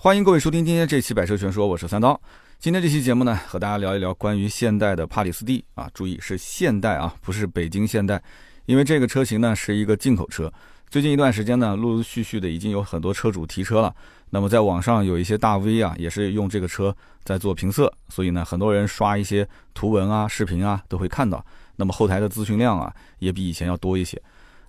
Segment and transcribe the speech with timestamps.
[0.00, 2.18] 欢迎各位收听今天这期《百车全说》，我是三刀。
[2.60, 8.22] 今天这期节目呢，和大家聊一聊关于现代的帕里斯蒂啊，注意是现代啊，不是北京现代，
[8.66, 10.52] 因为这个车型呢是一个进口车。
[10.88, 13.92] 最近一段时间呢，陆陆续续的已经有很多车主提车了。
[14.30, 21.44] 那么在网上有一些大 V 啊，也是用这个车在做评测，所以呢，很多人刷一些图文啊、视频啊，都会看到。
[21.74, 24.22] 那么后台的咨询量啊，也比以前要多一些。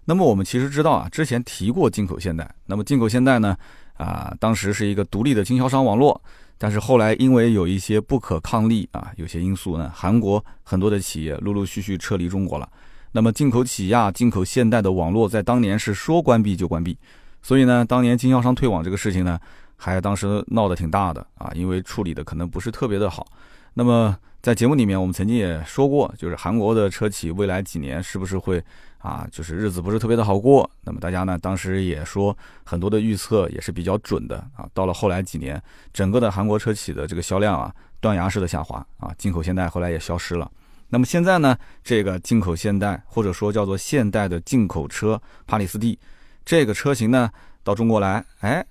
[0.06, 2.50] 那么我们其实知道啊，之前提过进口现代。
[2.66, 3.56] 那么进口现代呢？
[4.00, 6.20] 啊，当时是一个独立的经销商网络，
[6.58, 12.68] 但是后来因为有一些不可抗力啊，有些因素呢，韩国很多的企业陆陆续续撤离中国了。
[13.12, 16.98] 那么进口起亚、进口现代的网络在当年是说关闭就关闭，
[17.42, 19.38] 所以呢，当年经销商退网这个事情呢，
[19.76, 23.28] 还当时闹得挺大的啊，因为处理的可能不是特别的好。
[23.74, 28.64] 那么在节目里面，我们曾经也说过，就是韩国的车企未来几年是不是会？
[29.00, 30.70] 啊，就是日子不是特别的好过。
[30.84, 34.68] 那么大家呢，当时也说很多的预测也是比较准的啊。
[34.74, 39.14] 到了后来几年，整个的韩国车企的这个销量啊，断崖式的下滑啊。
[39.18, 40.50] 进口现代后来也消失了。
[40.90, 45.98] 那么现在呢，这个进口现代或者说叫做现代的进口车帕里斯蒂，
[46.44, 47.30] 这个车型呢
[47.64, 48.66] 到中国来，哎，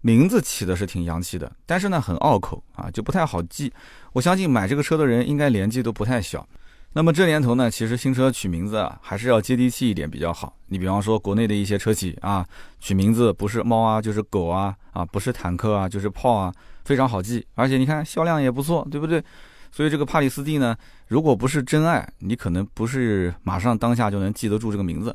[0.00, 3.72] 名字起的是挺洋气的，但是呢很拗口啊，就不太好记。
[4.12, 6.46] 我相信买这个车的人应该年纪都不太小。
[6.96, 10.56] 那么这年头呢，其实新车取名字啊，还是要接地气一点比较好。
[10.68, 12.46] 你比方说国内的一些车企啊，
[12.78, 19.20] 取名字不是猫啊就是狗啊，啊不是坦克啊就是炮啊，非常好记，而且你看销量也不错，对不对？
[19.72, 20.76] 所以这个帕里斯蒂呢，
[21.08, 25.14] 如果不是真爱，你可能不是马上当下就能记得住这个名字。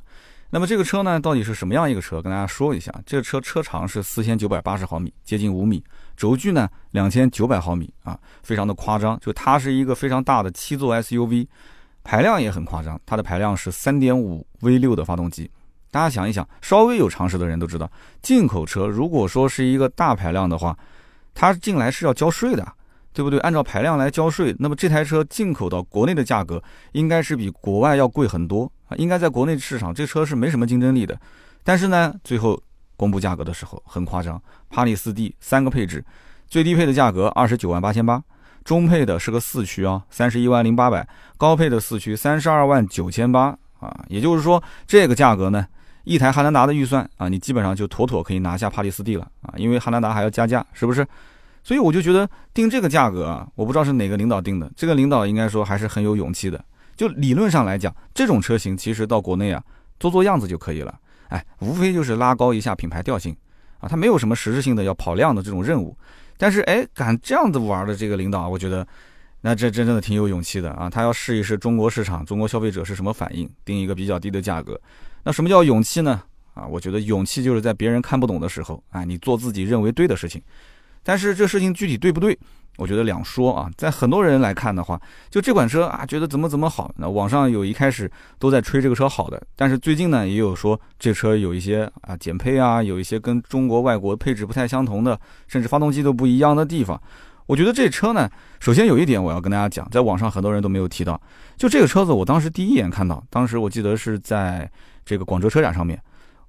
[0.49, 2.21] 那么这个车呢，到底是什么样一个车？
[2.21, 5.81] 跟大家说一下，这个车车长是四千九百八十毫米，接近五米，
[6.19, 9.17] 轴距呢两千九百毫米啊，非常的夸张。
[9.21, 11.47] 就它是一个非常大的七座 SUV，
[12.03, 15.49] 排量也很夸张，它的排量是三点五 V 六的发动机。
[15.89, 17.89] 大家想一想，稍微有常识的人都知道，
[18.21, 20.77] 进口车如果说是一个大排量的话，
[21.33, 22.73] 它进来是要交税的。
[23.11, 23.39] 对不对？
[23.39, 28.95] 按照排量来交税，那么这台车进口到国内的价格应该是比国外要贵很多啊！
[28.97, 31.19] 应该在国内市场，这车是没什么竞争力的。
[31.63, 32.61] 但是呢，最后
[32.99, 36.03] 公布价格的时候很夸张，帕里斯蒂三个配置，
[36.49, 38.21] 最低配的价格二十九万八千八，
[38.65, 44.03] 中配的是个四驱啊，三十一万零八百，高配的四驱三十二万九千八啊！
[44.09, 45.65] 也就是说，这个价格呢，
[46.03, 49.53] 一台汉兰达的预算啊，你基本上就妥妥可以拿下帕里斯蒂了啊！
[49.55, 51.07] 因为汉兰达还要加价，是不是？
[51.63, 54.69] 所以我就觉得定这个价格啊，我不知道是哪个领导定的。
[54.75, 56.61] 这个领导应该说还是很有勇气的。
[56.97, 59.63] 就理论上来讲，这种车型其实到国内啊
[60.01, 60.93] 做做样子就可以了。
[61.29, 63.35] 哎，无非就是拉高一下品牌调性
[63.79, 65.97] 啊，他没有什么实质性的要跑量的这种任务。
[66.37, 68.87] 但是哎，敢这样子玩的这个领导，我觉得
[69.41, 70.89] 那这真正的挺有勇气的啊。
[70.89, 74.79] 他要试一试中国市场、中国消费者是什么反应，定一个比较低的价格。
[75.23, 76.21] 那什么叫勇气呢？
[76.53, 80.41] 啊，我觉得勇气就是在别人看不懂的时候，啊，你做自己认为对的事情。
[81.03, 82.37] 但是这事情具体对不对？
[82.79, 83.69] 我觉得两说啊。
[83.77, 86.91] 在很多人来看的话，就这款车啊，觉得怎么怎么好。
[86.97, 88.09] 那网上有一开始
[88.39, 96.99] 都在吹这个车好的，但是最近呢，也有说这车有一些啊减配啊，有一些跟中国外国配置不太相同的，甚至发动机都不一样的地方。
[97.45, 98.29] 我觉得这车呢，
[98.59, 101.19] 首先有一点我要跟大家讲，在网上很多人都没有提到，
[101.57, 104.69] 就这个车子，我当时第一眼看到，当时我记得是在
[105.03, 105.99] 这个广州车展上面，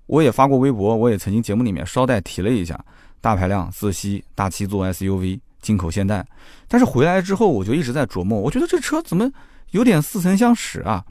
[0.06, 2.78] 我也发过微博，我也曾经节目里面捎带提了一下。
[3.22, 6.26] 大排量自吸大七座 SUV 进口现代，
[6.68, 9.30] 但是回来之后我就一直在琢磨，我觉得这车怎么
[9.70, 11.04] 有点似曾相识啊？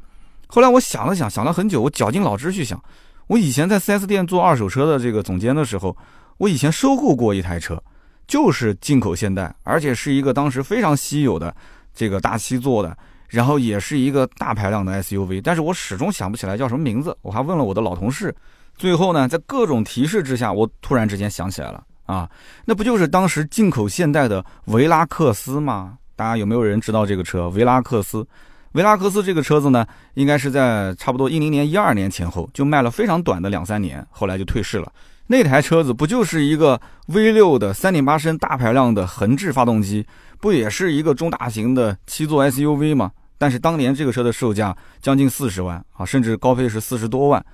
[0.47, 2.81] 后来我想了想，想了很久，我绞尽脑汁去想，
[3.27, 5.95] 我以前在 4S 店做二手车的这个总监的时候，
[6.37, 7.81] 我以前收购过一台车，
[8.27, 11.55] 就是进口现代，而且是一个当时非常稀有的
[11.93, 18.35] 这个大七座的，然后也是一个大排量的 SUV，但是我始终想不起来叫什么名字，我还问了我的老同事，
[18.75, 21.83] 最后呢，在各种提示之下，我突然之间想起来了。
[22.09, 22.27] 啊，
[22.65, 25.95] 那不就是当时进口现代的维拉克斯吗？
[26.15, 27.49] 大家有没有人知道这个车？
[27.49, 28.25] 维拉克斯，
[28.71, 34.91] 维拉克斯这个车子呢，应该是在差不多一零年、一二年前后就卖了非常短的两三年，后来就退市了。
[35.27, 40.03] 那台车子不就是一个 V 六的三点八升大排量的横置发动机，
[40.39, 43.11] 不也是一个中大型的七座 SUV 吗？
[43.37, 47.45] 但是当年这个车的售价将近四十万啊，甚至高配是四十多万。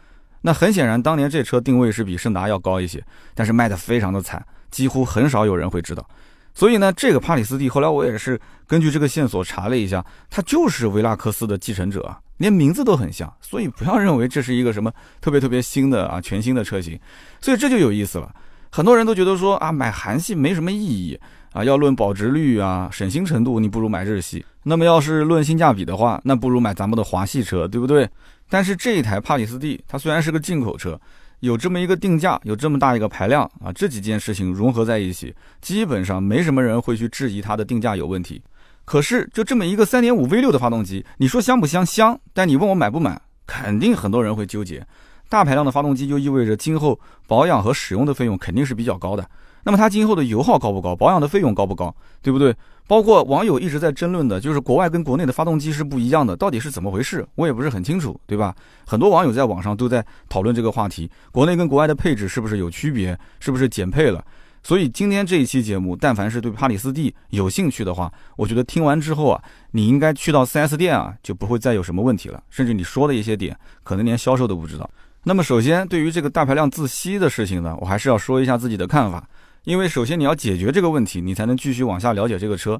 [0.45, 3.03] 那很显然，当年这车定位是比胜达要高一些，
[3.33, 6.07] 但是卖的非常的惨，几乎很少有人会知道。
[6.53, 13.33] 所以呢，这个帕里斯蒂后来我也是根据这个线索查了一下，它就是维拉克斯的继承者啊，连名字都很像。
[13.41, 16.99] 所以不要认为这是一个什么特别特别新的啊全新的车型。
[17.41, 18.31] 所以这就有意思了，
[18.69, 21.19] 很多人都觉得说啊买韩系没什么意义
[21.53, 24.45] 啊，要论保值率啊省心程度，你不如买日系。
[24.61, 28.07] 那么要是论性价比的话，那不如买咱们的华系车，对不对？
[28.49, 30.99] 但是这一台帕里斯蒂，它虽然是个进口车，
[31.39, 38.41] 有这么一个定价，有这么大一个排量啊，这几件事情融合在一起，基本上没什么人会去质疑它的定价有问题。
[38.85, 41.83] 可是就这么一个三点五 V 六的发动机，你说香不香？
[41.85, 42.19] 香。
[42.33, 44.85] 但你问我买不买，肯定很多人会纠结。
[45.27, 49.27] 大排量的发动机就意味着今后保养和使用的费用肯定是比较高的。
[49.65, 50.95] 那么它今后的油耗高不高？
[50.95, 51.93] 保养的费用高不高？
[52.21, 52.55] 对不对？
[52.87, 57.27] 包括网友一直在争论的，就是国外跟国内的发动机是不一样的，到底是怎么回事？
[57.33, 58.55] 我也不是很清楚，对吧？
[58.85, 63.17] 很多网友在网上都在讨论这个话题，国内跟国外的配置是不是有区别？
[63.39, 64.23] 是不是减配了？
[64.61, 72.43] 所以今天这一期节目，但凡是对帕里斯蒂有兴趣的话，我觉得听完之后啊，你应该去到 4S 店啊，就不会再有什么问题了。
[72.51, 74.87] 甚至你说的一些点，可能连销售都不知道。
[75.23, 79.27] 那么首先，对于这个大排量自吸的事情呢，我还是要说一下自己的看法。
[79.65, 82.79] 因为首先你要解决这个问题，你才能继续往下了解这个车。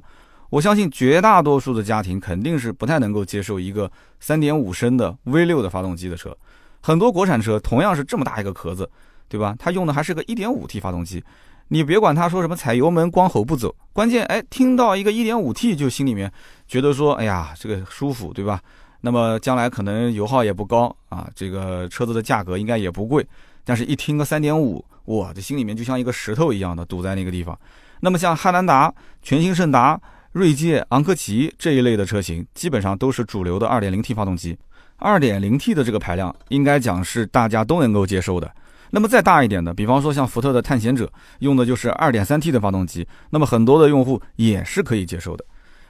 [0.50, 3.90] 我相信绝大多数的家庭肯定是不太能够接受一个
[4.20, 6.34] 三点五升的 V 六的发动机的车。
[6.80, 8.88] 很多国产车同样是这么大一个壳子，
[9.28, 9.56] 对吧？
[9.58, 11.22] 它用的还是个一点五 T 发动机。
[11.68, 16.32] 你别管他说什么踩油门光吼不走，关键哎听到一个一点五 T 就心里面
[16.68, 18.60] 觉得说，哎呀这个舒服，对吧？
[19.00, 23.26] 那么将来可能油耗也不高啊，这个车子的价格应该也不贵。
[23.64, 24.84] 但是，一听个三点五。
[25.06, 27.58] 哇，这心里面就像一个石头一样的堵在那个地方。
[28.00, 28.92] 那么像汉兰达、
[29.22, 30.00] 全新胜达、
[30.32, 34.56] 锐界、昂科旗这一类的车型，基本上都是主流的 2.0T 发动机。
[34.98, 38.50] 2.0T 的这个排量，应该讲是大家都能够接受的。
[38.90, 41.10] 那么再大一点的，比方说像福特的探险者，
[41.40, 45.44] 用的就是 2.3T 的发动机，那么很多的用户也是可以接受的。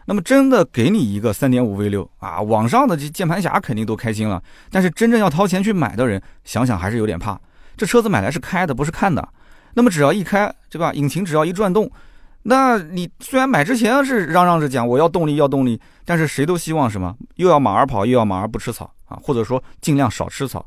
[0.06, 7.38] 那么真的给你一个 3.5V6 啊，网上的这键盘侠肯定都开心了，但是真正要掏钱去买的人，想想还是有点怕。
[7.76, 9.26] 这车子买来是开的，不是看的。
[9.74, 10.92] 那么只要一开，对吧？
[10.94, 11.90] 引擎只要一转动，
[12.42, 17.14] 那你虽然买之前是嚷嚷着讲我要动力要动力，但是谁都希望什么？
[17.34, 20.64] 又要马儿跑，又要马儿不吃草啊，或者说尽量少吃草。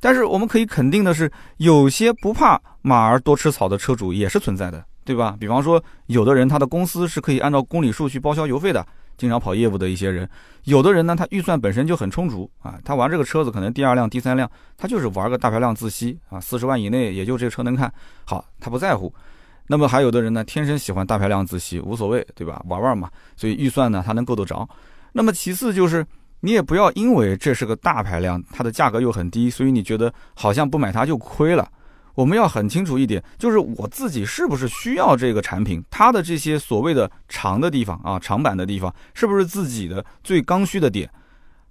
[0.00, 5.36] 但是我们可以肯定的是，有些不怕马儿多吃草的车主也是存在的，对吧？
[5.38, 8.86] 比方说，有的人他的公司是可以按照公里数去报销油费的。
[9.16, 10.28] 经常跑业务的一些人，
[10.64, 17.92] 有的人呢，他预算本身就很充足啊，他玩这个车子可能第二辆、第三辆，他就是玩个大排量自吸啊，四十万以内也就这车能看
[18.24, 19.12] 好，他不在乎。
[19.68, 22.62] 那么还有的人呢，天生喜欢大排量自吸，无所谓，对吧？
[22.68, 24.68] 玩玩嘛，所以预算呢，他能够得着。
[25.12, 26.06] 那么其次就是，
[26.40, 31.68] 你也不要因为这是个大排量，它的价格又很低，所以你觉得好像不买它就亏了。
[32.16, 41.08] 我们要很清楚一点，就是我自己是不是需要这个产品，它的这些所谓的长的地方啊，长板的地方，是不是自己的最刚需的点？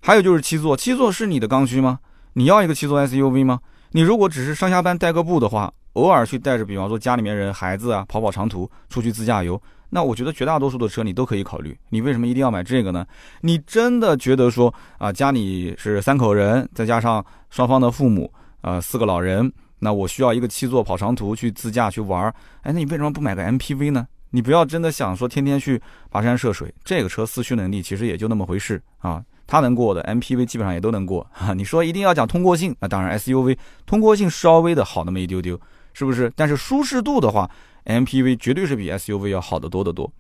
[0.02, 2.00] 还有就是七座，七座是你的刚需吗？
[2.34, 3.60] 你要一个七座 SUV 吗？
[3.92, 9.60] 你如果只是上下班带个步的话，偶尔去带着，比方说家里面人、孩子啊，跑跑长途，出去自驾游，
[9.90, 11.76] 那我觉得绝大多数的车你都可以考虑。
[11.90, 13.04] 你为什么一定要买这个呢？
[13.42, 18.32] 你真的觉得说啊，家里是三口人，再加上双方的父母，
[18.62, 19.52] 呃，四个老人。
[19.86, 22.34] 那我需要一个七座跑长途去自驾去玩儿，
[22.64, 24.08] 哎，那你为什么不买个 MPV 呢？
[24.32, 25.80] 你不要真的想说天天去
[26.12, 31.54] 跋山涉水，这个车四驱能力其实也就那么回事啊，它能过的 MPV 基本上也都能过哈。
[31.56, 33.56] 你说一定要讲通过性，那当然 SUV
[33.86, 35.58] 通过性稍微的好那么一丢丢，
[35.94, 36.34] 是不是？
[36.36, 37.48] 但是舒适度的话
[37.86, 40.12] ，MPV 绝对是比 SUV 要好得多得多。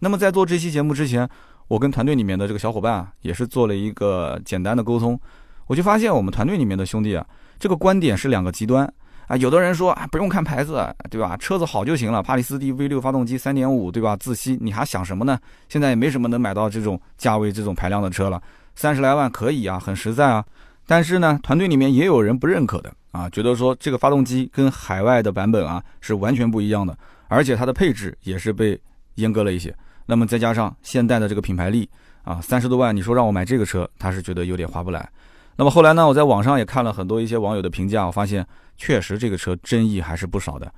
[0.00, 1.26] 那么在做这期节目之前，
[1.68, 5.18] 我跟团队里面的这个小伙伴啊，也是做了一个简单的沟通，
[5.66, 7.26] 我就发现我们团队里面的兄弟啊，
[7.58, 8.92] 这个观点是两个极端。
[9.26, 11.36] 啊，有的人说啊，不用看牌子，对吧？
[11.36, 12.22] 车子好就行了。
[12.22, 14.16] 帕里斯蒂 V6 发动机，三点五，对吧？
[14.16, 15.38] 自吸，你还想什么呢？
[15.68, 18.40] 现在也没什么能买到这种价位、这种排量的车了，
[18.76, 20.44] 三十来万可以啊，很实在啊。
[20.86, 26.96] 但是呢，团队里面也有人不认可的啊，觉得说这个发动机跟海外的版本啊是完全不一样的，
[27.26, 28.80] 而且它的配置也是被
[29.16, 29.74] 阉割了一些。
[30.06, 31.90] 那么再加上现代的这个品牌力
[32.22, 35.08] 啊，三十多万，你说让我买这个车，他是觉得有点划不来。
[35.56, 38.46] 那么后来呢，我在网上也看了很多一些网友的评价，我发现。
[38.78, 40.70] 确实，这个车争议还是不少的。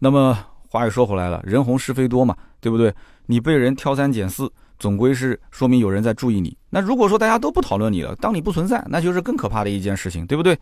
[0.00, 0.36] 那么
[0.68, 2.92] 话又说回来了，人红是非多嘛，对不对？
[3.26, 6.56] 你被人挑三拣四，总归是说明有人在注意你。
[6.68, 10.58] 那如果说大家都不讨论你了，当你不存在，那就是更可怕的一件事情，对不对？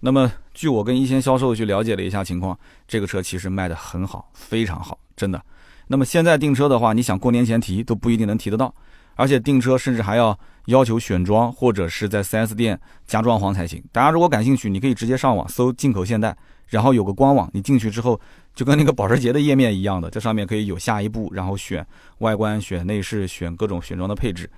[0.00, 5.40] 那么据我跟一线销售去了解了一下情况，这个车其实卖得很好，非常好，真的。
[5.86, 8.74] 那么现在订车的话，你想过年前提都不一定能提得到，
[9.16, 10.38] 而且订车甚至还要。
[10.68, 13.84] 要求选装或者是在 4S 店加装潢才行。
[13.92, 16.34] 大家如果感兴趣，你可以直接上网搜“进口现代”，
[16.68, 18.18] 然后有个官网，你进去之后
[18.54, 21.86] 就跟那个保时捷的页面一样的，这上面可以有下一步，然后选
[22.20, 24.50] 外观、选内饰、选各种选装的配置。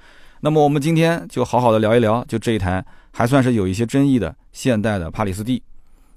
[0.42, 5.60] 那么我们今天就好好的聊一聊，就这一台还算是有一些争议的现代的帕里斯蒂。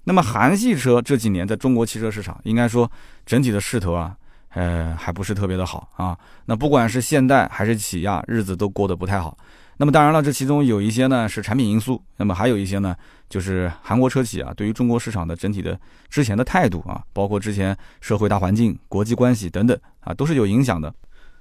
[0.04, 2.88] 那么韩系车这几年在中国汽车市场，应该说
[3.26, 4.16] 整体的势头啊，
[4.50, 6.18] 呃，还不是特别的好啊。
[6.46, 9.38] 那不管是现代还是起亚，日子都过得不太好。
[9.78, 12.94] 那么当然了，这其中有一些呢是产品因素，那么还有一些呢
[13.30, 15.80] 就是韩国车企啊对于中国市场的整体的
[16.10, 20.94] 之前的态度啊，包括之前社会大环境、国际关系等等啊，都是有影响的。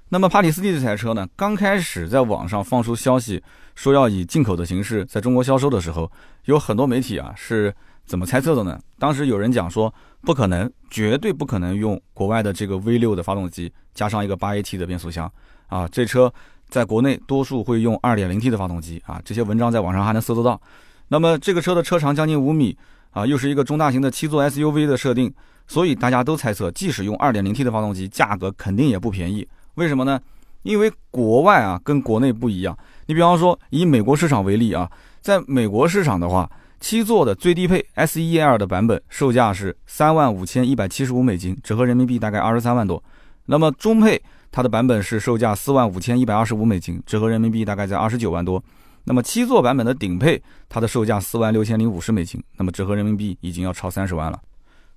[0.07, 3.43] 那么帕里斯蒂这台车呢，刚开始在网上放出消息
[3.75, 6.09] 说要以进口的形式在中国销售的时候，
[6.45, 7.75] 有很多媒体啊是
[8.09, 8.77] 怎么猜测的呢？
[8.97, 15.31] 当时有人讲说不可能，绝对不可能用国外的这个 V6 的发动机加上一个 8AT 的变速箱
[15.67, 16.33] 啊，这车。
[16.69, 20.61] 在国内，多数会用 2.0T 的发动机啊，这些文章在网上还能搜得到。
[21.07, 22.77] 那么这个车的车长将近五米
[23.09, 25.33] 啊，又是一个中大型的七座 SUV 的设定，
[25.65, 29.47] 所以大家都猜测，即使用 2.0T 的发动机，价格肯定也不便宜。
[29.75, 30.21] 为什么呢？
[30.61, 32.77] 因为国外啊跟国内不一样。
[33.07, 34.87] 你比方说以美国市场为例啊，
[35.21, 36.47] 在美国市场的话，
[36.79, 43.03] 七座的最低配 S1L 的版本售价是三万五千一百七十五美金，折合人民币大概二十三万多。
[43.45, 44.21] 那么中配。
[44.51, 48.61] 它的版本是售价四万五千一百二十五美金，折合人民币大概在二十九万多。
[49.03, 54.41] 那么七座版本的顶配，它的售价四万六千零五十美金，那么折合人民币已经要超三十万了。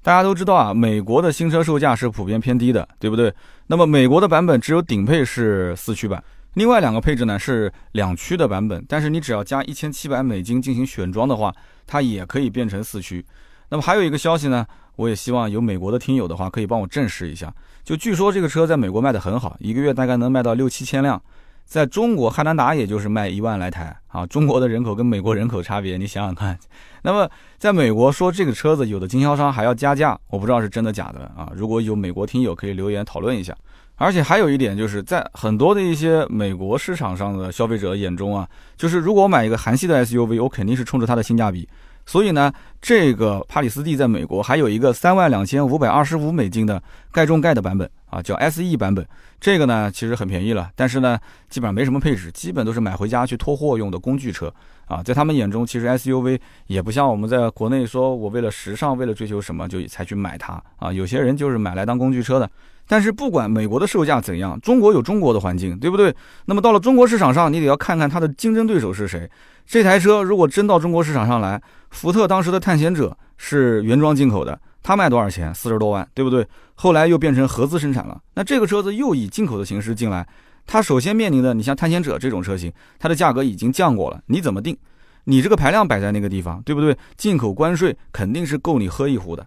[0.02, 3.30] 大家都知道啊，美国的新车售价是普遍偏低的，对不对？
[3.66, 6.24] 那么美国的版本只有顶配是四驱版，
[6.54, 11.54] 另外两个配置呢是两驱的版本，但是你只要加一千七百美金进行选装的话，
[11.86, 13.24] 它也可以变成四驱。
[13.70, 14.66] 那么还有一个消息呢，
[14.96, 17.50] 我也希望有美国的听友的话可以帮我证实一下。
[17.82, 21.20] 就据说这个车在美国卖的很好，一个月大概能卖到六七千辆，
[21.64, 24.26] 在中国汉兰达也就是卖一万来台啊。
[24.26, 26.58] 中国的人口跟美国人口差别，你想想看。
[27.02, 31.50] 那么在美国说这个车子有的经销商还要加价，我不知道是真的假的啊。
[31.56, 33.56] 如果有美国听友可以留言讨论一下。
[34.02, 41.68] 而且还有一点就是在很多的一些美国市场上的消费者眼中啊，就是如果我买一个韩系的 SUV，我肯定是冲着它的性价比。
[42.04, 46.82] 所以呢，这个帕里斯蒂在美国还有一个三万两千五百二十五美金的
[47.12, 49.06] 盖中盖的版本啊，叫 SE 版本。
[49.40, 51.16] 这个呢其实很便宜了，但是呢
[51.48, 54.52] 基本上没什么配置，基本都是买回家去拖货用的工具车
[54.86, 55.00] 啊。
[55.00, 60.92] 在他们眼中，其实 SUV 也不像我们在国内说我为了时尚，为了追求什么就才去买它啊。
[60.92, 62.50] 有些人就是买来当工具车的。
[62.92, 66.14] 但是不管美国的售价怎样，中国有中国的环境，对不对？
[66.44, 69.26] 那么到了中国市场上，你得要看看它的竞争对手是谁。
[69.64, 71.58] 这台车如果真到中国市场上来，
[71.88, 75.54] 福特当时的探险者是原装进口的，它卖多少钱？
[75.54, 76.46] 四十多万，对不对？
[76.74, 80.28] 后来又变成合资生产了，那这个车子又以进口的形式进来，
[80.66, 84.76] 它首先面临的，你像探险者这种车型，它的价格已经降过了，你怎么定？
[85.24, 86.94] 你这个排量摆在那个地方，对不对？
[87.16, 89.46] 进口关税肯定是够你喝一壶的。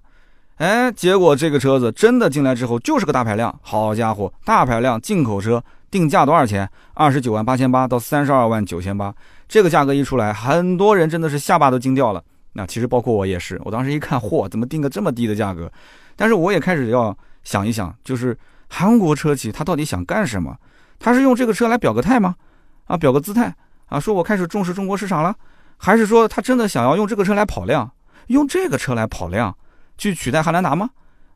[0.57, 6.69] 哎，结果这个车子真的进来之后就是个大排量，好家伙，大排量进口车定价多少钱？
[6.93, 9.13] 二十九万八千八到三十二万九千八，
[9.49, 12.23] 这个价格一出来，很多人真的是下巴都惊掉了。
[12.53, 15.69] 那其实包括我也是，我当时一看，嚯，怎么定个这么低的价格？
[16.15, 18.37] 但是我也开始要想一想，就是
[18.69, 20.55] 韩国车企他到底想干什么？
[20.97, 22.33] 他是用这个车来表个态吗？
[22.85, 23.53] 啊，表个姿态
[23.87, 25.35] 啊，说我开始重视中国市场了，
[25.75, 27.91] 还是说他真的想要用这个车来跑量？
[28.27, 29.53] 用这个车来跑量？
[29.97, 30.89] 去取代汉兰达吗？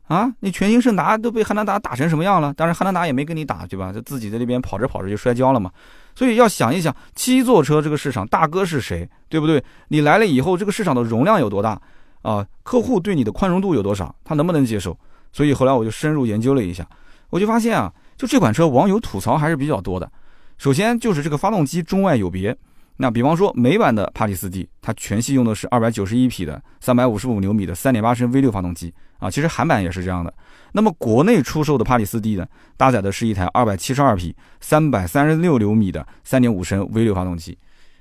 [0.08, 2.52] 啊，你全新胜达都被汉兰达打成什么样了？
[2.54, 3.92] 当然，汉兰达也没跟你打，对吧？
[3.92, 5.70] 就自己在那边跑着跑着就摔跤了嘛。
[6.16, 9.62] 所以要想一想，七座车这个市场大哥是谁，对不对？
[9.86, 11.80] 你来了以后，这个市场的容量有多大
[12.22, 12.44] 啊？
[12.64, 14.12] 客户对你的宽容度有多少？
[14.24, 14.98] 他能不能接受？
[15.32, 16.84] 所以后来我就深入研究了一下，
[17.30, 20.10] 我就发现啊，就这款车网友吐槽还是比较多的。
[20.58, 22.56] 首先就是这个发动机中外有别。
[23.02, 30.30] 那比方说美版的帕里斯蒂，它全系用的是二百九十一匹的三百五十五牛米的三点八升 V 六发动机啊，其实韩版也是这样的。
[30.72, 37.56] 那么国内出售的帕里斯蒂呢，搭载的是一台二百七十二匹三百三十六牛米的三点五升 V 六发动机。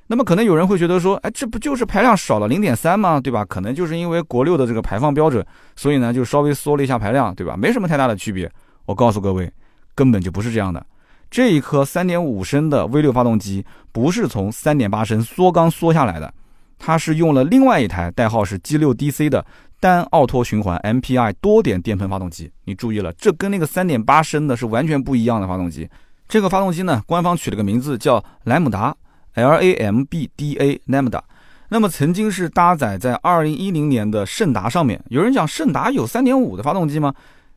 [0.08, 3.22] 那么可能有人会觉得说，哎，这不就是排量少了零点三吗？
[3.22, 3.46] 对吧？
[3.46, 5.46] 可能就是因为国六的这个排放标准，
[5.78, 7.56] 所以呢就稍微缩了一下排量，对吧？
[7.56, 8.52] 没什么太大的区别。
[8.86, 9.50] 我告诉各位，
[9.96, 10.86] 根本就不是这样的。
[11.30, 16.34] 这一颗3.5升的 V6 发动机不是从3.8升缩缸缩下来的，
[16.78, 19.46] 它是用了另外一台代号是 G6DC 的
[19.80, 22.52] 单奥托循环 MPI 多点电喷发动机。
[22.66, 25.88] 你注意了，这跟那个3.8升的是完全不一样的发动机。
[26.28, 28.96] 这个发动机呢，官方取了个名字叫莱姆达
[29.36, 31.22] （LAMBDA Lambda）。
[31.70, 35.00] 那么曾经是搭载在2010年的胜达上面。
[35.10, 37.14] 有人讲胜达有3.5的发动机吗？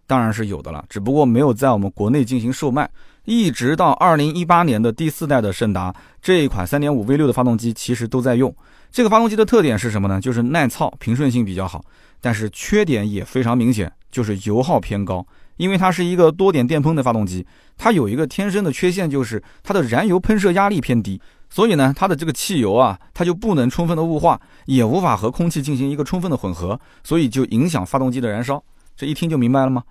[0.07, 2.89] 当然是有的了，只不过没有在我们国内进行售卖。
[3.25, 8.55] 一直到二零一八年的第四代的胜达这一款三点五 V 六的发动机，其实都在用。
[8.91, 10.21] 这个发动机的特点是什么呢？
[10.21, 11.85] 就是耐操、平顺性比较好。
[12.21, 15.27] 但是缺点也非常明显，就是油耗偏高。
[15.57, 21.21] 因为它是一个多点电喷的发动机，它有一个天生的缺陷，就是它的燃油喷射压力偏低。
[21.51, 28.63] 所以呢，它的这个汽油啊，它就不能充分的雾化，也无法和空气进行一个充分的混合，所以就影响发动机的燃烧。
[28.97, 29.83] 这一听就明白了吗？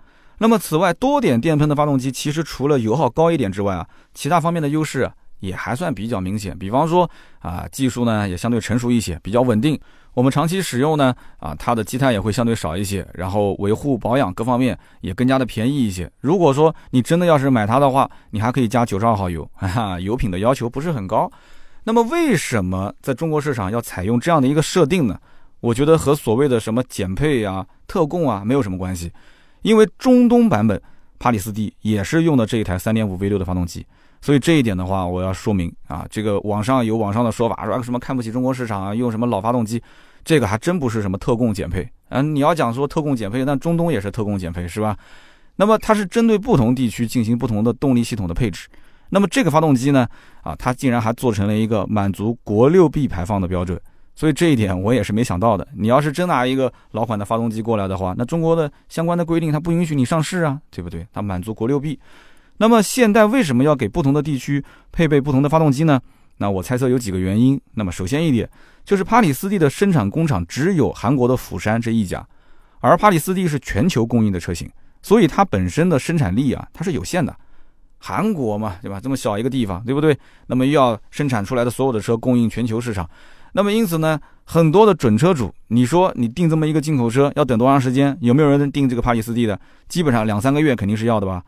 [0.42, 5.08] 那么，此外，多点电喷的发动机其实除了油耗高一点之外啊，其他方面的优势
[5.38, 6.58] 也还算比较明显。
[6.58, 7.08] 比方说
[7.38, 9.78] 啊，技术呢也相对成熟一些，比较稳定。
[10.14, 16.10] 我们长期使用呢，啊，它的积碳也会相对少一些，然后维护保养各方面也更加的便宜一些。
[16.18, 21.30] 如果说你真的要是买它的话，你还可以加九十二号油，哈哈，油品的要求不是很高。
[21.84, 25.16] 那么为什么在中国市场要采用这样的一个设定呢？
[25.60, 29.12] 我觉得和所谓的什么减配啊、特供啊没有什么关系，
[29.62, 30.80] 因为中东版本
[31.18, 33.86] 帕里斯蒂也是用的这一台三点五 V 六的发动机。
[34.20, 39.82] 所以这一点的话，我要说明啊，这个网上有网上的说法，说什么看不起中国市场啊，用什么老发动机，
[40.24, 41.88] 这个还真不是什么特供减配。
[42.10, 44.96] 嗯，你要讲说特供减配，那中东也是特供减配，是吧？
[45.56, 48.68] 那么它是针对不同地区进行不同的动力系统的配置。
[49.08, 50.06] 那么这个发动机呢，
[50.42, 53.80] 啊，它竟然还做成了一个满足国六 B 排放的标准。
[54.22, 55.66] 所以这一点我也是没想到的。
[55.76, 61.04] 你要是真拿一个老款的发动机过来的话，那中国的相关的规定它不允许你上市啊，对不对？
[61.12, 61.98] 它满足国六 B。
[62.58, 66.00] 那么现代为什么要给不同的地区配备不同的发动机呢？
[66.36, 67.60] 那我猜测有几个原因。
[67.74, 68.48] 那么首先一点
[68.84, 72.24] 就是帕里斯蒂的生产工厂只有韩国的釜山这一家，
[72.78, 74.70] 而帕里斯蒂是全球供应的车型，
[75.02, 77.36] 所以它本身的生产力啊它是有限的。
[77.98, 79.00] 韩国嘛，对吧？
[79.00, 80.16] 这么小一个地方，对不对？
[80.46, 83.08] 那么又要生产出来的所有的车供应全球市场，
[83.52, 88.16] 那么因此呢，很多的准车主，你说你订这么一个进口车要等多长时间？
[88.20, 89.58] 有没有人订这个帕里斯蒂的？
[89.88, 91.42] 基本上两三个月肯定是要的吧。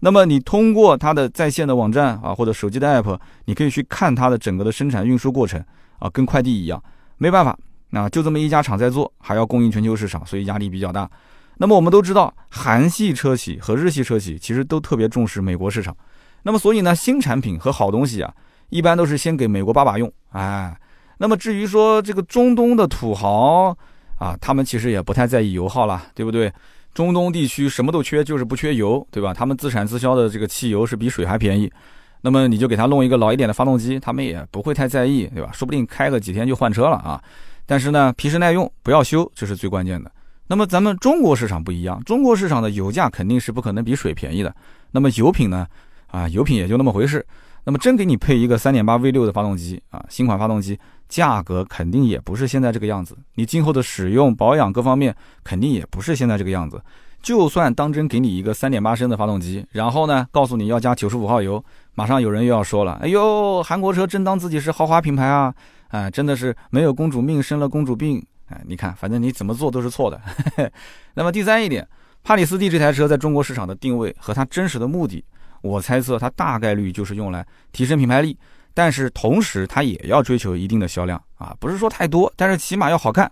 [0.00, 5.60] 那么你通过它的在线的网站啊，或者手机的 app，你可以去看它的整个的生产运输过程
[5.98, 6.80] 啊，跟快递一样。
[7.16, 7.58] 没办法，
[7.90, 11.10] 啊，就这么一家厂在做，还要供应全球市场，所以压力比较大。
[11.56, 15.96] 那么我们都知道，韩系车企和日系车企其实都特别重视美国市场。
[16.44, 18.32] 那么所以呢，新产品和好东西啊，
[18.68, 20.08] 一般都是先给美国爸爸用。
[20.30, 20.72] 哎，
[21.18, 23.76] 那么至于说这个中东的土豪
[24.18, 26.50] 啊，他们其实也不太在意油耗了，对不对？
[26.94, 29.34] 中东地区什么都缺，就是不缺油，对吧？
[29.34, 31.70] 他们自产自销的这个汽油是比水还便宜。
[32.20, 35.50] 那么你就给他弄一个老一点的发动机，他们也不会太在意，对吧？
[35.52, 37.22] 说不定开个几天就换车了啊。
[37.66, 40.10] 但是呢，皮实耐用，不要修，这是最关键的。
[40.48, 44.52] 那么咱们中国市场不一样，中国市场的油价肯定是不可能比水便宜的。
[44.90, 45.66] 那么油品呢？
[46.08, 47.24] 啊，油品也就那么回事。
[47.68, 50.78] 那么真给你配一个三点八 V 六的发动机啊，新款发动机。
[51.06, 55.14] 价格肯定也不是现在这个样子，你今后的使用保养各方面
[55.44, 56.80] 肯定也不是现在这个样子。
[57.22, 61.62] 就算当真给你一个三点八升的发动机，然后呢，告诉你要加九十五号油，
[61.94, 65.52] 马上有人又要说了：“哎呦，韩国车真当自己是豪华品牌啊！
[65.88, 70.18] 哎，真的是没有公主命生了公主病。”哎，你看，反正你怎么做都是错的。
[71.12, 71.86] 那么第三一点，
[72.24, 75.22] 帕里斯蒂这台车在中国市场的定位和它真实的目的，
[75.60, 78.36] 我猜测它大概率就是用来提升品牌力。
[78.74, 83.28] 但是同时，它也要追求一定的销量啊，不是说太多，但是起码要好看，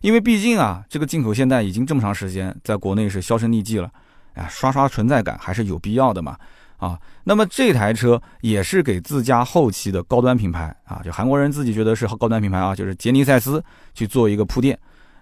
[0.00, 3.90] 因为毕竟啊，这个进口现代已经这么长时间在国内是销声匿迹了，
[4.32, 6.34] 哎，刷刷存在感还是有必要的嘛，
[6.78, 13.62] 啊，那么这台车也是给自家后期的高端品牌啊，就韩国人自己觉得是高端品牌啊，就是杰尼赛斯
[13.92, 14.78] 去做一个铺垫。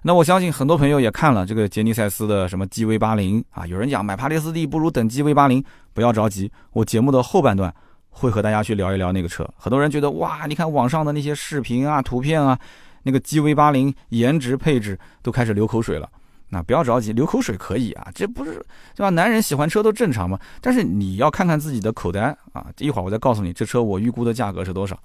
[0.07, 5.65] 那我相信很多朋友也看了这个杰尼赛斯的什么 GV 八零啊，有人讲买帕列斯蒂不如等 GV 八零，
[5.95, 7.75] 不要着急，我节目的后半段。
[8.17, 12.57] 会和大家去聊一聊那个车，很多人觉得哇，你看网上的那些视频啊、图片啊，
[13.03, 16.09] 那个 GV 八零颜值配置都开始流口水了。
[16.51, 18.53] 那不要着急，流口水可以啊，这不是
[18.95, 19.11] 对吧？
[19.11, 20.39] 男人喜欢车都正常嘛。
[20.61, 22.67] 但是你要看看自己的口袋啊。
[22.79, 24.97] 一会儿我再告诉你，这车我预估的价格是多少。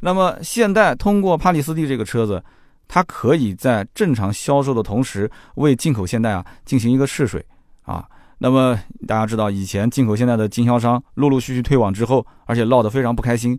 [0.00, 2.42] 那么现代通过帕里斯蒂这个车子，
[2.86, 7.44] 它可以在正常销售的同时，为进口现代啊进行一个试水
[7.82, 8.06] 啊。
[8.38, 13.58] 那么大家知道，以前进口现代的经销商陆陆续续退网之后，而且闹得非常不开心。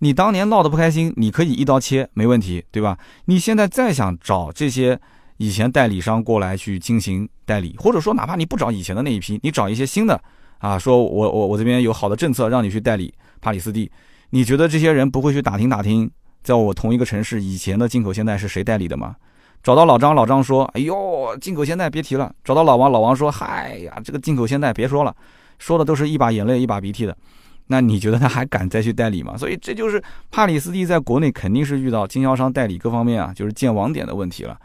[0.00, 2.98] 你当年闹得不开心，你可以一刀切，没问题，对吧？
[3.26, 4.98] 你现在再想找这些
[5.36, 10.20] 以前代理商过来去进行代理，或者说哪怕你不找以前的那一批，你找一些新的
[10.58, 13.90] 啊，说我我我这边有好的政策让你去代理帕里斯蒂，
[14.30, 16.10] 你觉得这些人不会去打听打听，
[16.46, 19.16] 在我同一个城市以前的进口现代是谁代理的吗？
[19.64, 25.12] 找到老张，老张说：“哎呦，进口现代别提了。”找到老王，老王说：“嗨呀，这个进口现代别说了，
[25.58, 27.16] 说的都是一把眼泪一把鼻涕的。”
[27.66, 29.36] 那你觉得他还敢再去代理吗？
[29.36, 34.56] 所以这就是帕里斯蒂在国内肯定是遇到经销商代理各方面啊，就是建网点的问题了。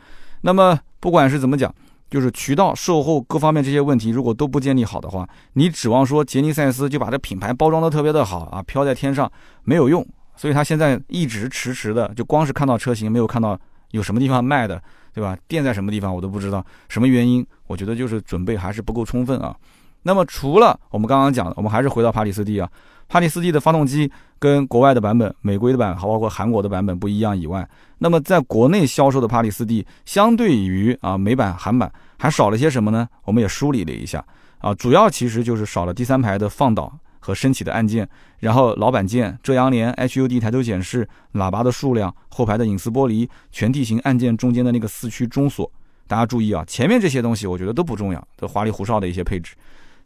[0.42, 1.74] 那么不管是怎么讲，
[2.12, 9.32] 就是渠道、售后各方面这些问题如果都不建立好的话，你指望说杰尼赛斯就把这品牌包装的特别的好啊，飘在天上
[9.64, 10.06] 没有用。
[10.42, 13.56] 所以他现在一直迟迟的，就光是看到车型，没有看到。
[13.92, 14.82] 有什么地方卖的，
[15.14, 15.38] 对吧？
[15.48, 17.46] 店在什么地方我都不知道，什么原因？
[17.68, 19.56] 我觉得就是准备还是不够充分啊。
[20.02, 22.68] 那么除了我们刚刚讲的，我们还是回到帕里斯蒂啊。
[23.08, 27.68] 帕里斯蒂的发动机跟国外的版本、美规的版，还包括韩国的版本不一样以外，
[28.00, 33.08] 那么在国内销售的帕里斯蒂，相对于啊美版、韩版还少了些什么呢？
[33.26, 34.24] 我们也梳理了一下
[34.60, 38.06] 啊，主要其实就是少了第三排的放倒，和升起的按键，
[38.40, 45.72] 然后老板键、遮阳帘、HUD 抬头显示、喇叭的数量、后排的隐私玻璃、全地形按键中间的那个四驱中锁。
[46.08, 49.56] 大家注意啊，前面这些东西我觉得都不重要，都花里胡哨的一些配置。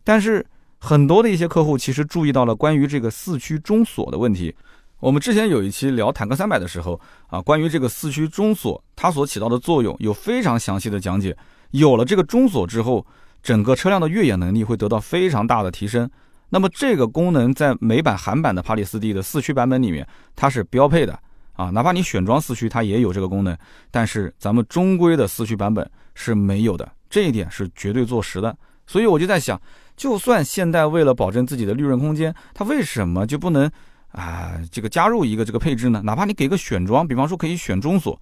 [0.03, 0.45] 但是
[0.77, 4.53] 很多的一些客户其实注意到了关于这个四驱中锁的问题。
[4.99, 11.35] 我们之前有一期聊坦克三百的时候啊，关于这个四驱中锁它所起到的作用有非常详细的讲解。
[11.71, 13.05] 有了这个中锁之后，
[13.41, 16.09] 整个车辆的越野能力会得到非常大的提升。
[16.49, 21.19] 那么这个功能在美版、韩版的帕里斯蒂的四驱版本里面，它是标配的
[21.53, 21.69] 啊。
[21.71, 23.57] 哪怕你选装四驱，它也有这个功能。
[23.91, 28.55] 但是咱们中规的四驱版本是没有的，这一点是绝对坐实的。
[28.87, 29.59] 所以我就在想，
[29.97, 33.69] 就算现代为了保证自己的利润空间，它为什么就不能
[34.11, 36.01] 啊这个加入一个这个配置呢？
[36.03, 38.21] 哪怕你给个选装，比方说可以选中锁。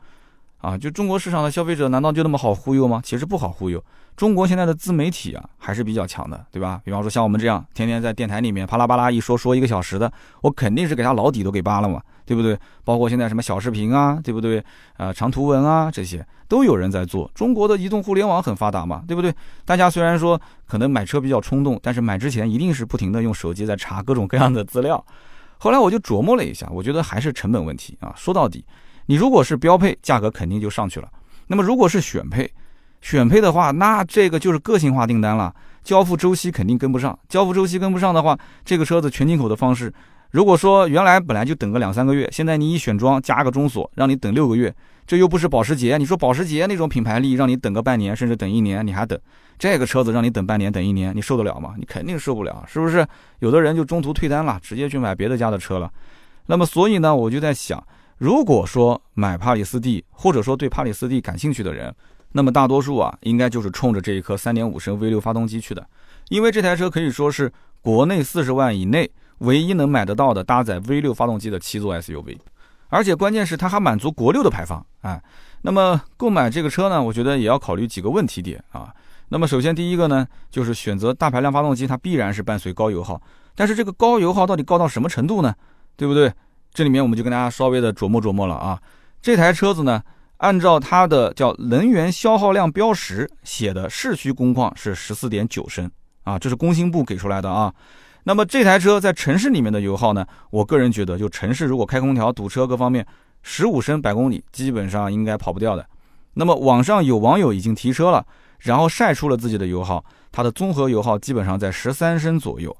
[0.63, 3.01] 啊，就中国市场的消费者难道就那么好忽悠吗？
[3.03, 3.83] 其实不好忽悠。
[4.15, 6.79] 中国现在的自媒体啊还是比较强的，对吧？
[6.85, 12.57] 比方说像我们这样天天在电台里面啪啦啪啦一说说一个小时的，我肯定是给他老底都给扒了嘛，对不对？
[12.85, 14.63] 包括现在什么小视频啊，对不对？
[14.95, 17.29] 呃，长图文啊，这些都有人在做。
[17.35, 19.35] 中国的移动互联网很发达嘛，对不对？
[19.65, 25.03] 大家虽然说可能买车比较冲动，但是买之前一定是不停的用手机在查各种各样的资料。
[25.57, 28.13] 后来我就琢磨了一下，我觉得还是成本问题啊。
[28.15, 28.63] 说到底。
[29.05, 31.07] 你如果是标配，价格肯定就上去了。
[31.47, 32.49] 那么如果是选配，
[33.01, 37.17] 选配的话，那这个就是个性化订单了，交付周期肯定跟不上。
[37.27, 39.93] 交付周期跟不上的话，这个车子全进口的方式，
[40.31, 44.73] 如果说原来本来就等个两三个月，现在你一选装加个中锁，让你等六个月，
[45.05, 45.97] 这又不是保时捷。
[45.97, 49.19] 你说保时捷那种品牌力，让你等个半年甚至等一年，你还等
[49.59, 51.73] 这个车子让你等半年等一年，你受得了吗？
[51.77, 53.05] 你肯定受不了，是不是？
[53.39, 55.91] 有的人就中途退单了，直接去买别的家的车了。
[56.45, 57.83] 那么所以呢，我就在想。
[58.17, 61.93] 如果说买帕里斯蒂，或者说对帕里斯蒂感兴趣的人，
[62.31, 65.85] 那么大多数啊，应该就是冲着这一颗3.5升 V6 发动机去的，
[66.29, 72.37] 因为这台车可以说是国内四十万以内唯一能买得到的搭载 V6 发动机的七座 SUV，
[72.89, 75.21] 而且关键是它还满足国六的排放啊。
[75.63, 78.93] 那么购买这个车呢，我觉得也要考虑几个问题点啊。
[79.29, 83.21] 那么首先第一个呢，就是选择大排量发动机，它必然是伴随高油耗，
[83.55, 85.53] 但是这个高油耗到底高到什么程度呢？
[85.95, 86.31] 对不对？
[86.73, 88.79] 这里面我们就跟大家稍微的琢磨琢磨了啊，
[89.21, 90.01] 这台车子呢，
[90.37, 95.89] 按照它的叫能源消耗量标识写的市区工况是十四点九升
[96.23, 97.71] 啊，这是工信部给出来的啊。
[98.23, 103.05] 那么这台车在城市里面的油耗呢，我个人觉得就城市如果开空调堵车各方面，
[103.43, 105.85] 十五升百公里基本上应该跑不掉的。
[106.33, 108.25] 那么网上有网友已经提车了，
[108.61, 112.75] 然后晒出了自己的油耗，它的综合油耗基本上在十三升左右。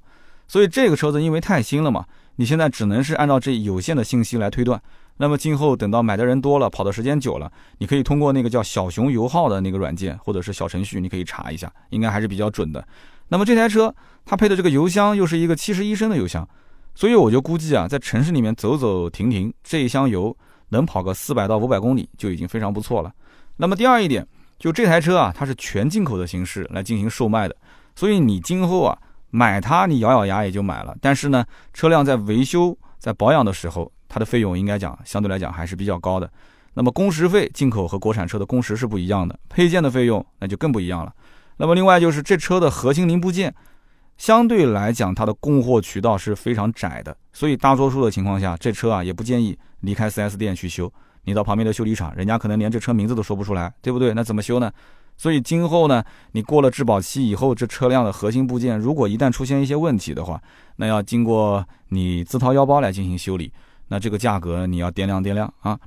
[0.48, 2.04] 所以这个车子因为太新了嘛。
[2.36, 4.82] 你现在只能是按照这有限的信息来推断，
[5.18, 12.84] 那么今后等到买的人多了，跑的时间久了，你可以通过那个叫小熊油耗的那个软件或者是小程序，你可以查一下，应该还是比较准的。
[13.28, 13.94] 那么这台车
[14.26, 16.48] 它配的这个油箱又是一个七十一升的油箱，
[16.96, 20.36] 所以我就估计啊，在城市里面走走停停，这一箱油
[20.70, 23.12] 能跑个四百到五百公里就已经非常不错了。
[23.58, 24.26] 那么第二一点，
[24.58, 27.56] 就这台车啊，它是全进口的形式来进行售卖的，
[27.96, 28.98] 所以你今后啊。
[29.36, 30.96] 买它，你咬咬牙也就买了。
[31.02, 31.44] 但是呢，
[31.74, 36.30] 车辆在维修、在保养的时候，它的费用应该讲相对来讲还是比较高的。
[36.76, 41.12] 那么工时费，进口和国产车的工时是不一样的，配件的费用那就更不一样了。
[41.58, 43.52] 那么另外就是这车的核心零部件，
[44.18, 50.94] 相对来讲它的供货渠道是非常窄的，所以大多数的情况下，这车啊也不建议离开 4S 店去修。
[51.24, 54.14] 你到旁边的修理厂，人家可能连这车名字都说不出来，对不对？
[54.14, 54.72] 那怎么修呢？
[55.16, 60.42] 所以今后呢，你过了质保期以后，这车辆的核心部件如果一旦出现一些问题的话，
[60.78, 63.52] 那要经过你自掏腰包来进行修理，
[63.88, 65.80] 那这个价格你要掂量掂量啊。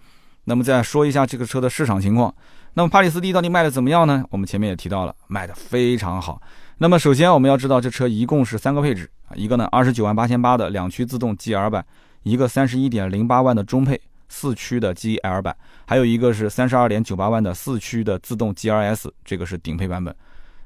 [0.45, 2.33] 那么再说一下这个车的市场情况，
[2.75, 4.25] 那么帕里斯蒂到底卖的怎么样呢？
[4.31, 6.41] 我们前面也提到了，卖的非常好。
[6.79, 11.85] 那么首先我们要知道，这车一共是三个配置啊，一个呢二十九万八千八的两驱自动 GL 版，
[12.23, 14.01] 一个三十一点零八万的中配。
[14.29, 20.15] 四驱的 GL 版，还有一个是三十二点九八万的四驱的自动 GRS，这个是顶配版本。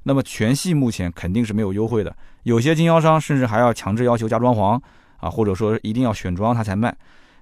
[0.02, 4.80] 那么全系目前肯定是没有优惠的，有些经销商甚至还要强制要求加装潢
[5.18, 6.96] 啊，或者说一定要选装它才卖。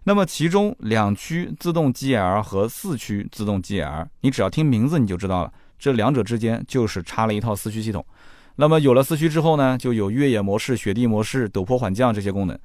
[0.05, 8.05] 那么其中两驱自动 GL 和四驱自动 GL，你只要听名字你就知道了，这两者之间就是差了一套四驱系统。
[8.57, 12.59] 那么有了四驱之后呢，就有越野模式、雪地模式、陡坡缓降这些功能。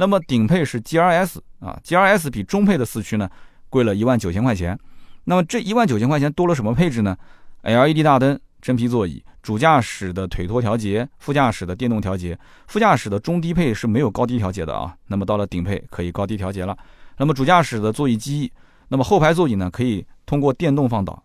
[0.00, 3.28] 那么顶配是 GRS 啊，GRS 比中配的四驱呢
[3.68, 4.78] 贵了一万九千块钱。
[5.24, 7.16] 那么这一万九千块钱多了什么配置呢
[7.62, 12.38] ？LED 大灯、真皮座椅、主驾驶的腿托调节、副驾驶的电动调节。
[12.68, 14.94] 副驾驶的中低配是没有高低调节的啊。
[15.08, 16.78] 那么到了顶配可以高低调节了。
[17.16, 18.52] 那么主驾驶的座椅记忆，
[18.86, 21.20] 那么后排座椅呢可以通过电动放倒。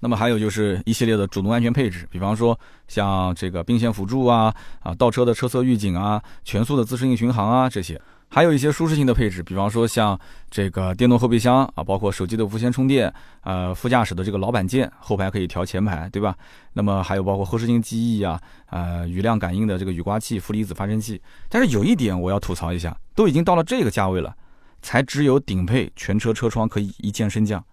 [0.00, 10.18] 那么还有就是一系列的主动安全配置，比方说像这个并线辅助啊，啊倒车的车侧预警啊，全速的自适应巡航啊这些，还有一些舒适性的配置，比方说像
[10.50, 16.36] 这个电动后备箱啊，包括手机的无线充电，呃副驾驶的这个老板键，后排可以调前排，对吧？
[16.72, 21.20] 那么还有包括后视镜记忆啊，呃雨量感应的这个雨刮器、负离子发生器。
[21.48, 24.32] 但是有一点我要吐槽一下，都已经到了这个价位了，
[24.80, 27.64] 才只有顶配全车车窗可以一键升降。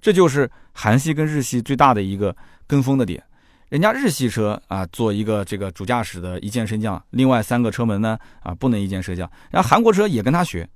[0.00, 2.34] 这就是韩系跟日系最大的一个
[2.66, 3.22] 跟风的点，
[3.68, 10.68] 人家日系车啊做一个这个主驾驶的一键升降，另外三个车门呢啊不能一键升降，然后韩国车也跟他学，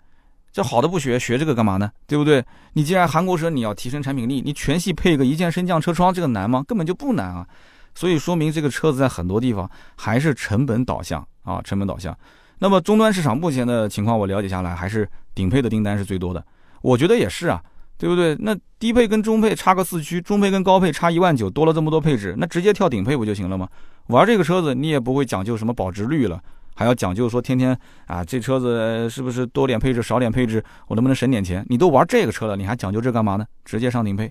[0.52, 1.90] 这好的不学，学这个干嘛呢？
[2.06, 2.44] 对不对？
[2.74, 6.62] 你既然韩国车你要提升产品力，你全系配个一键升降车窗，这个难吗？
[6.66, 7.46] 根本就不难啊，
[7.94, 12.16] 所以说明这个车子在很多地方还是成本导向啊，成本导向。
[12.58, 16.44] 那么终端市场目前的情况我了解下来，还是顶配的订单是最多的，
[16.82, 17.62] 我觉得也是啊。
[17.96, 18.36] 对不对？
[18.40, 23.68] 那低配跟中配差个四驱，中配跟高配差一万九，多了这么多配置，那直接跳顶配不就行了吗？
[24.08, 26.38] 玩这个车子，你也不会讲究什么保值率了，
[26.74, 31.64] 还要讲究说天天啊，这车子是不是多点配置少点配置，我能不能省点钱？
[31.70, 33.46] 你都玩这个车了，你还讲究这干嘛呢？
[33.64, 34.30] 直接上顶配。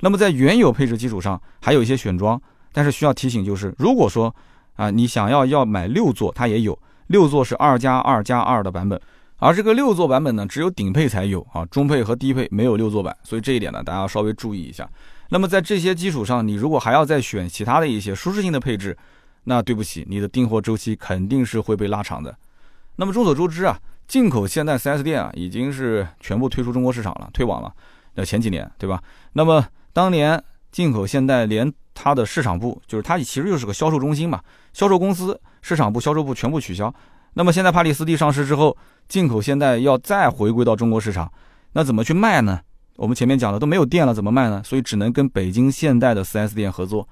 [0.00, 2.40] 那么在原有配置基础上，还有一些选装，
[2.72, 4.34] 但是需要提醒就是，如果说
[4.74, 9.00] 啊，你想要要买六座，它也有六座是二加二加二的版本。
[9.38, 14.88] 而这个六座版本呢，只有顶配才有啊，中配和低配没有六座版，所以这一点呢，大家要稍微注意一下。
[15.30, 18.96] 那么在这些基础上，你如果还要再选其他的一些舒适性的配置，
[19.44, 22.34] 那对不起，你的订货周期肯定是会被拉长的。
[22.96, 27.74] 那么众所周知啊，进口现代 4S 店啊，已经是全部退出中国市场了，退网了。
[28.14, 29.02] 那前几年对吧？
[29.32, 34.40] 那么当年进口现代连它的市场部，就是它其实就是个销售中心嘛，
[34.72, 36.94] 销售公司、市场部、销售部全部取消。
[37.34, 38.76] 那么现在帕里斯蒂上市之后，
[39.08, 41.30] 进口现代要再回归到中国市场，
[41.72, 42.60] 那怎么去卖呢？
[42.96, 44.62] 我们前面讲的都没有店了，怎么卖呢？
[44.64, 47.08] 所以只能跟北京现代的 4S 店合作。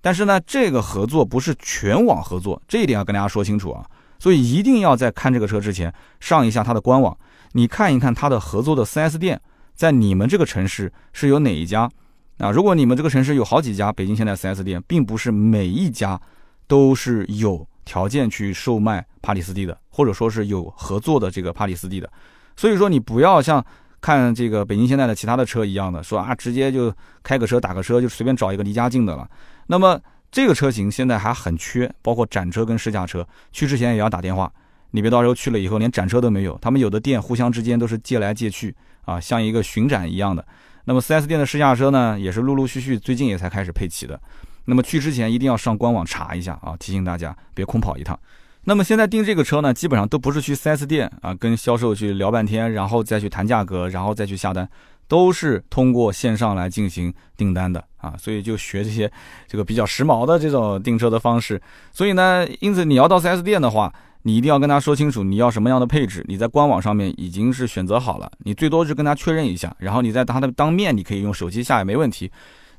[0.00, 3.86] 但是呢，这个合作不是全网合作，这一点要跟大家说清楚啊。
[4.18, 7.16] 所以一定要在看这个车之前上一下它的官网，
[7.52, 9.40] 你看一看它的合作的 4S 店
[9.74, 11.88] 在你们这个城市是有哪一家
[12.38, 12.50] 啊？
[12.50, 16.20] 如果你们这个城市有好几家北京现代 4S 店，并不是每一家
[16.66, 17.66] 都是有。
[17.90, 22.08] 条件去售卖帕里斯蒂的，或者说是有合作的这个帕里斯蒂的，
[22.54, 23.64] 所以说你不要像
[24.00, 29.28] 看这个北京现代的其他的车一样的说啊，直接就开个车打个车就随便找一个离家近的了。
[29.66, 30.00] 那么
[30.30, 34.48] 这个车型现在还很缺，包括展车跟试驾车，去之前也要打电话，
[34.92, 36.56] 你别到时候去了以后连展车都没有。
[36.62, 38.72] 他们有的店互相之间都是借来借去
[39.04, 40.46] 啊，像一个巡展一样的。
[40.84, 44.20] 那么 4S 店的试驾车呢，也是陆陆续续最近也才开始配齐的。
[44.64, 46.76] 那么去之前一定要上官网查一下啊！
[46.78, 48.18] 提醒大家别空跑一趟。
[48.64, 54.68] 那么现在订这个车呢，基本上都不是去 4S 店啊，跟销售去聊半天，然后再去谈价格，然后再去下单，
[55.08, 58.14] 都是通过线上来进行订单的啊。
[58.18, 59.10] 所以就学这些
[59.48, 61.60] 这个比较时髦的这种订车的方式。
[61.90, 63.92] 所以呢，因此你要到 4S 店的话，
[64.22, 72.30] 你一定要跟他说清楚你要什么样的配置，你在官网上面已经是选择好了，你最多是跟他确认一下，然后你在他的当面你可以用手机下也没问题。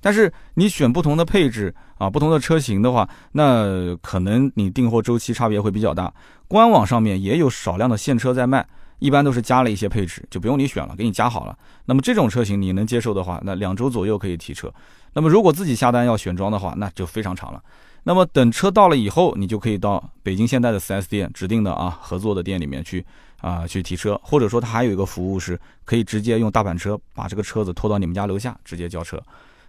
[0.01, 6.11] 但是你选不同的配置啊，不同的车型的话，那可能你订货周期差别会比较大。
[6.47, 8.67] 官网上面也有少量的现车在卖，
[8.99, 11.57] 一般都是加了一些配置，就不用你选了，给你加好了。
[11.85, 14.73] 那么这种车型你能接受的话，那两周左右可以提车。
[15.13, 17.61] 那么如果自己下单要选装的话，那就非常长了。
[18.03, 23.05] 那么等车到了以后，你就可以到北京现代的 4S 店指定的啊合作的店里面去
[23.41, 29.21] 啊去提车，或者说它还有一个服务是可以直接用大板车把这个车子拖到你们家楼下直接交车。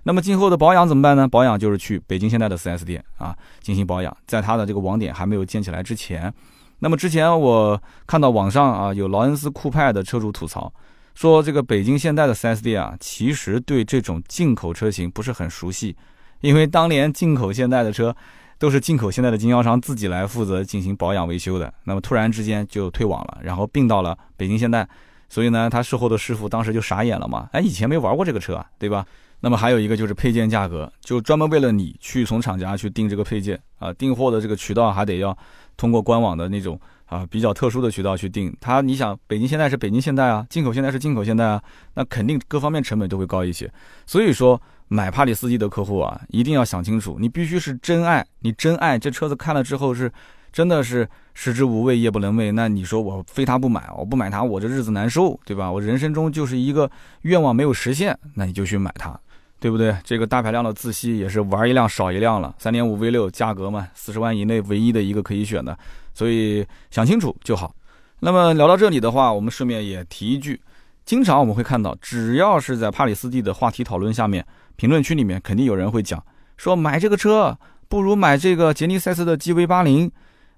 [0.05, 1.29] 那么今后的保养怎么办呢？
[1.29, 6.33] 保养就是去北京现代的 4S 店啊进行保养，在它的这个网点还没有建起来之前。
[6.81, 10.73] 那么之前我看到网上啊有劳恩斯酷派的车主吐槽，
[11.15, 15.97] 说这个北京现代的 4S 店啊其实对这种进口车型不是很熟悉，
[16.41, 18.13] 因为当年进口现代的车
[18.59, 21.73] 都是进口现代的经销商自己来负责进行保养维修的。
[21.85, 24.89] 那么突然之间就退网了，然后并到了北京现代，
[25.29, 29.07] 所以呢他售后的师傅当时就傻眼了嘛，哎以前没玩过这个车啊，对吧？
[29.45, 35.37] 那么还有一个就是配件价格，就专门为了你去从厂家去订这个配件啊，订货的这个渠道还得要
[35.77, 38.57] 通过官网的那种啊比较特殊的渠道去订。
[38.61, 41.61] 它你想，北京现代是北京现代啊，进口现代是进口现代啊，
[41.95, 43.69] 那肯定各方面成本都会高一些。
[44.07, 50.09] 所以说买帕里斯蒂的客户啊，一定要想清楚，你必须是真爱，你真爱这车子看了之后是
[50.53, 52.53] 真的是食之无味夜不能寐。
[52.53, 55.73] 那你说我非它不买，我不买它我这日子难受，对吧？
[55.73, 56.89] 我人生中就是一个
[57.23, 59.19] 愿望没有实现，那你就去买它。
[59.63, 59.97] 对不对？
[60.03, 62.53] 这个大排量的自吸也是玩一辆少一辆了。
[62.59, 65.79] 三点五 V 六价格嘛，四十万以内唯一的一个可以选的，
[66.13, 67.73] 所以想清楚就好。
[68.19, 70.61] 那么聊到这里的话，我们顺便也提一句，
[71.05, 74.45] 经常我们会看到，只要是在帕里斯蒂的话题讨论下面，
[74.75, 76.21] 评论区里面肯定有人会讲
[76.57, 80.11] 说买这个车不如买这个杰尼赛斯的 GV 八零。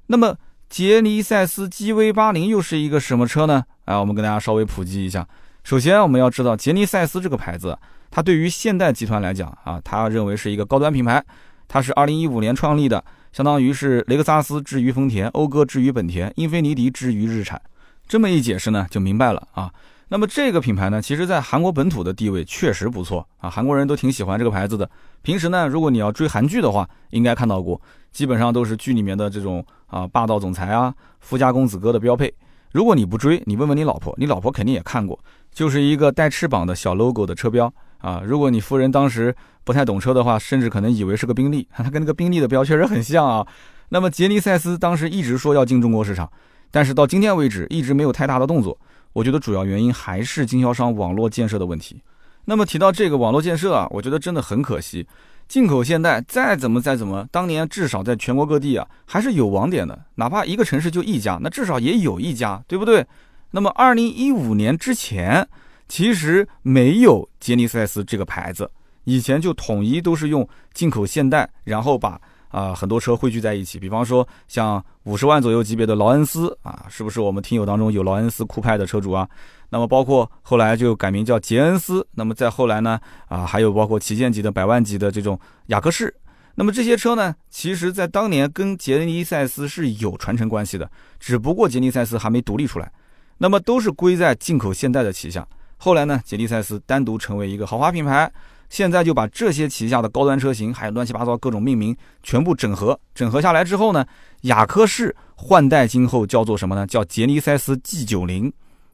[0.07, 0.35] 那么
[0.71, 3.65] 杰尼赛斯 GV 八零又是一个什么车呢？
[3.85, 5.29] 啊，我们跟大家稍微普及一下。
[5.63, 7.79] 首先我们要知道杰尼赛斯这个牌子，
[8.15, 11.21] 它对于现代集团来讲啊，他认为是一个高端品牌。
[11.67, 17.61] 它是二零一五年创立的，相当于是雷克萨斯至于丰田，讴歌至于本田，英菲尼迪至于日产。
[18.07, 19.69] 这么一解释呢，就明白了啊。
[20.11, 24.89] 那么这个品牌呢，其实在韩国本土的地位确实不错啊，韩国人都挺喜欢这个牌子的。
[25.23, 27.81] 平时呢，如果你要追韩剧的话，应该看到过，
[28.13, 32.33] 基本上都是剧里面的这种啊霸道总裁啊、富家公子哥的标配。
[32.71, 35.19] 如果你不追，你问问你老婆，你老婆肯定也看过，
[35.53, 37.73] 就是一个带翅膀的小 logo 的车标
[38.05, 38.23] 啊。
[38.25, 43.47] 如果你夫人当时不太懂车的话，甚至可能以为是个宾利， 它跟那个宾利的标确实很像啊。
[43.89, 46.31] 那么杰尼赛斯当时一直说要进中国市场，
[46.71, 48.79] 但是到今天为止一直没有太大的动作。
[49.13, 52.03] 我觉得主要原因还是经销商网络建设的问题。
[52.47, 55.07] 那么提到这个网络建设啊，我觉得真的很可惜。
[55.47, 63.07] 进口现代再怎么再怎么，当年至少在全国各地啊还是有网点的，哪怕一个城市就一家，那至少也有一家，对不对？
[63.51, 65.47] 那么二零一五年之前，
[65.89, 68.71] 其实没有杰尼赛斯这个牌子，
[69.05, 72.21] 以前就统一都是用进口现代，然后把。
[72.55, 79.29] 啊，很多车汇聚在一起，比方说像五十万左右级别的劳恩斯啊，是不是我们听友当中有劳恩斯酷派的车主啊？
[79.71, 86.15] 那么包括后来就改名叫杰恩斯，那么再后来呢，啊，还有包括旗舰级的百万级的这种雅克士，
[86.55, 92.93] 那么这些车呢，其实在当年跟杰尼赛斯是有传承关系的，只不过杰尼赛斯还没独立出来，
[93.39, 95.45] 那么都是归在进口现代的旗下。
[95.85, 98.33] 后来呢，杰尼赛斯单独成为一个豪华品牌。
[98.71, 104.03] 现在就把这些旗下的高端车型，还有乱七八糟各种命名全部整合，整合下来之后呢，
[104.45, 106.87] 雅科士换代今后叫做什么呢？
[106.87, 108.51] 叫杰尼赛斯 G 九零。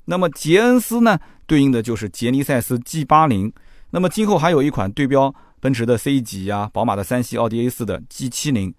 [0.06, 3.52] 那么杰恩斯呢，对应的就是杰尼赛斯 G 八零。
[3.90, 8.74] 那么今后还有一款对标奔驰的 C 级啊，宝马的三系、奥迪 A 四的 G 七零。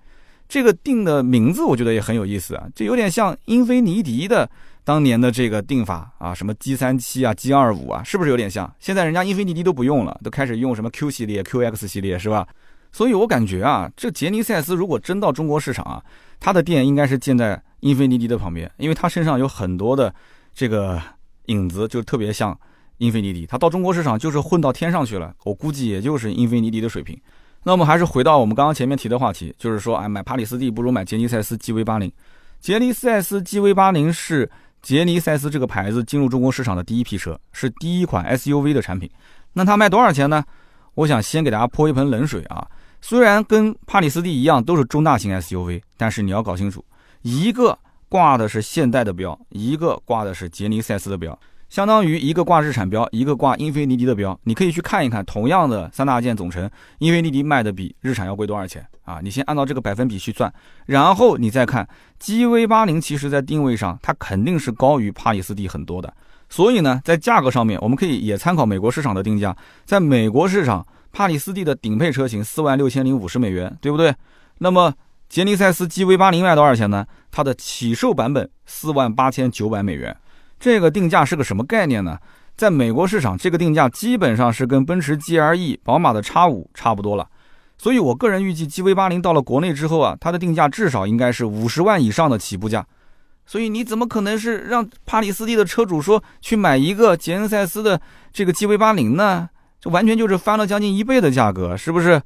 [0.52, 4.50] 这个定的名字我觉得也很有意思啊，这有点像英菲尼迪的。
[4.84, 8.70] 当年的这个定法啊，什么 G 三七啊，G 二五啊，是不是有点像？
[8.80, 12.46] 现在人家英菲尼迪都不用了，都开始用什么 Q 系列、QX 系列，是吧？
[12.92, 16.04] 所以我感觉啊，这杰尼赛斯如果真到中国市场啊，
[16.40, 20.14] 它的店应该是建在英菲尼迪的旁边，因为它身上有很多的
[20.54, 21.00] 这个
[21.46, 22.60] 影子，就特别像
[22.98, 23.46] 英菲尼迪。
[23.46, 27.18] 它到中国市场就是混到天上去了，我估计也就是英菲尼迪的水平。
[27.64, 32.12] 那我们还是回到我们刚刚前面提的话题，就是说，哎，买帕里斯蒂不如买杰尼赛斯 GV 八零。
[32.60, 34.50] 杰尼赛斯 GV 八零是。
[34.82, 39.08] 杰尼赛斯这个牌子进入中国市场的第一批车是第一款 SUV 的产品，
[39.54, 40.44] 那它卖多少钱呢？
[40.96, 42.68] 我想先给大家泼一盆冷水啊！
[43.00, 46.84] 虽然跟帕里斯蒂一样都是中大型 SUV，但是你要搞清楚，
[47.22, 47.78] 一个
[48.10, 51.38] 挂的是现代的标，一个挂的是杰尼赛斯的标。
[51.72, 59.22] 相当于一个挂日产标，一个挂英菲尼迪的标，你可以去看一看，同样的三大件总成，英菲尼迪卖的比日产要贵多少钱啊？
[59.24, 60.54] 你先按照这个百分比去算，
[60.86, 61.88] 然后你再看
[62.20, 66.14] GV 八零，其实在定位上它肯定是高于帕里斯蒂很多的，
[66.50, 69.56] 所以呢，在价格上面，我们可以也参考美国市场的定价，
[69.86, 74.14] 在美国市场，帕里斯蒂的顶配车型四万六千零五十美元，对不对？
[74.58, 74.94] 那么
[75.30, 77.08] 杰尼赛斯 GV 八零卖多少钱呢？
[77.32, 80.14] 它的起售版本四万八千九百美元。
[80.62, 82.20] 这个定价是个什么概念呢？
[82.56, 87.28] 在美国市场，这个定价基本上是跟奔驰 GLE、宝马的 X5 差不多了。
[87.80, 92.86] 所以我个人预计，GV80 到了国内之后啊，它的定价至少应该是五十万以上的起步价。
[93.48, 98.00] 所以你怎么可能是让帕里斯蒂的车主说去买一个捷恩赛斯的
[98.32, 99.50] 这个 GV80 呢？
[99.80, 102.22] 这完全就是翻了将近一倍的价格，是不是？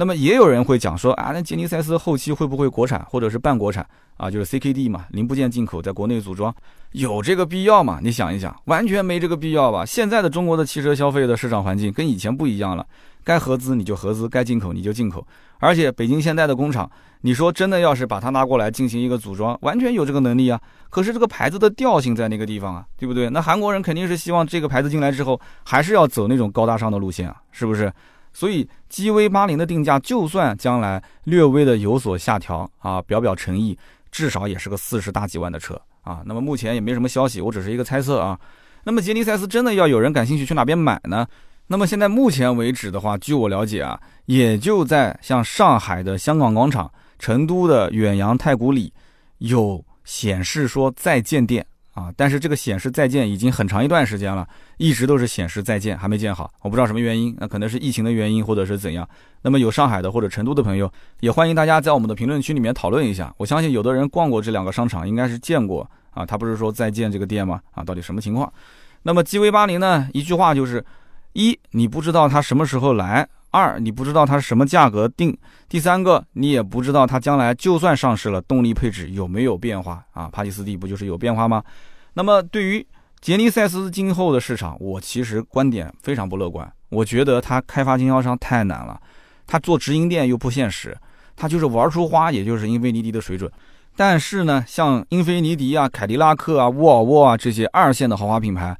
[0.00, 3.84] 那么也有人会讲说啊，那杰尼赛斯后期会不会国产或者是半国产
[4.16, 4.30] 啊？
[4.30, 6.54] 就是 CKD 嘛，零部件进口在国内组装，
[6.92, 7.98] 有这个必要吗？
[8.00, 9.84] 你想一想，完全没这个必要吧？
[9.84, 12.86] 现在的中国的汽车消费的市场环境跟以前不一样了，
[13.24, 15.26] 该合资你就合资，该进口你就进口。
[15.58, 16.88] 而且北京现代的工厂，
[17.22, 20.60] 你说真的要是把它拿过来进行一个组装，完全有这个能力啊。
[20.90, 23.28] 可是这个牌子的调性在那个地方啊，对不对？
[23.30, 27.92] 那韩国人肯定是希望这个牌子进来之后，还是要走那种高大上的路线啊，是不是？
[28.32, 33.76] 所以，GV 八零的定价，就算将来略微的有所下调啊，表表诚意，
[34.10, 36.22] 至少也是个四十大几万的车啊。
[36.24, 38.38] 那么目前也没什么消息，我只是一个猜测啊。
[38.84, 41.26] 那么杰尼赛斯真的要有人感兴趣去哪边买呢？
[41.66, 48.92] 那么现在目前为止的话，据我了解啊，也就在像上海的香港广场、成都的远洋太古里
[49.38, 51.66] 有显示说在建店。
[51.98, 52.12] 啊！
[52.16, 54.46] 但是这个显示在建已经很长一段时间了，
[54.76, 56.48] 一直都是显示在建，还没建好。
[56.62, 59.06] 我不知道什么原因，那可能是疫情的原因，或者是怎样。
[59.42, 63.34] 那么有上海的或者成都的朋友，也欢迎大家在我们的评论区里面讨论一下。
[63.36, 66.24] 我相信有的人逛过这两个商场，应该是见过啊。
[66.24, 67.60] 他不是说在建这个店吗？
[67.72, 68.52] 啊，到底什么情况？
[69.02, 70.84] 那么 G V 八零呢，一句话就是：
[71.32, 75.32] 一，你不知道它什么时候来；二，你不知道它是什么价格定；
[75.68, 80.28] 第三个，你也不知道它将来就算上市了，动力配置有没有变化啊？
[80.30, 81.62] 帕蒂斯蒂不就是有变化吗？
[82.14, 82.86] 那么对于
[83.20, 86.70] 杰尼赛斯今后的市场，我其实观点非常不乐观。
[86.90, 89.00] 我觉得它开发经销商太难了，
[89.46, 90.96] 它做直营店又不现实，
[91.34, 93.50] 它就是玩出花，也就是英菲尼迪的水准。
[93.96, 98.76] 但是呢，像英菲尼迪啊、凯迪拉克啊、沃尔沃啊这些二线的豪华品牌，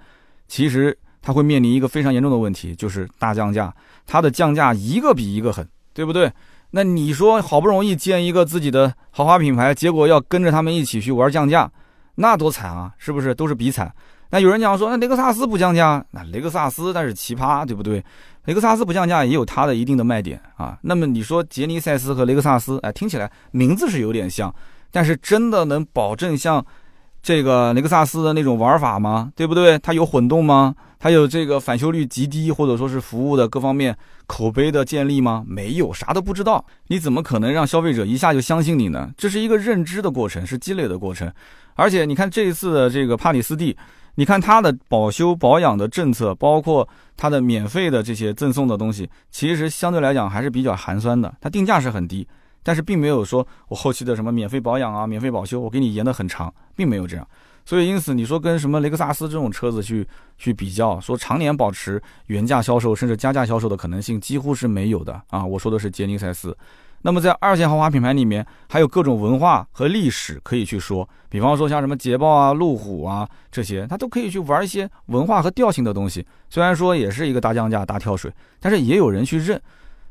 [0.46, 3.74] 其实它会面临一个非常严重的问题，就是大降价。
[4.08, 6.32] 它的降价一个比一个狠，对不对？
[6.70, 11.70] 那你说好不容易建一个自己的豪华品牌，结果要跟着他们一起去玩降价，
[12.16, 12.92] 那多惨啊！
[12.98, 13.34] 是不是？
[13.34, 13.94] 都是比惨。
[14.30, 18.04] 那有人讲说，那雷克萨斯不降价，那雷克萨斯那是奇葩，对不对？
[18.44, 20.78] 雷克萨斯不降价也有它的一定的卖点啊。
[20.82, 24.54] 那么你说杰尼赛斯和雷克萨斯，哎，听起来名字是有点像，
[24.90, 26.64] 但是真的能保证像
[27.22, 29.30] 这个雷克萨斯的那种玩法吗？
[29.34, 29.78] 对不对？
[29.78, 30.74] 它有混动吗？
[30.98, 33.96] 它有这个返修率极低，或者说是服务的各方面
[34.26, 35.44] 口碑的建立吗？
[35.46, 36.64] 没有，啥都不知道。
[36.88, 39.10] 你怎么可能让消费者一下就相信你呢？
[39.16, 41.32] 这是一个认知的过程，是积累的过程。
[41.74, 43.76] 而且你看这一次的这个帕里斯蒂。
[44.14, 51.32] 你看它的保修保养的政策，包括它的免费的这些赠送的东西，其实相对来讲还是比较寒酸的。
[51.40, 52.26] 它定价是很低，
[52.68, 57.26] 但是并没有说我后期的什么免费保养啊、免费保修，我给你延得很长，并没有这样。
[57.64, 60.06] 所以因此你说跟什么雷克萨斯这种车子去
[60.36, 65.42] 去比较，说常年保持原价销售甚至加价销售的可能性几乎是没有的啊！
[65.42, 66.54] 我说的是杰尼赛斯。
[67.00, 76.26] 那么在二线豪华品牌里面，还有各种文化和历史可以去说，比方说像什么捷豹啊、路虎啊这些，它都可以去玩一些文化和调性的东西。
[76.50, 79.58] 虽然说也是一个大降价、大跳水，但是也有人去认，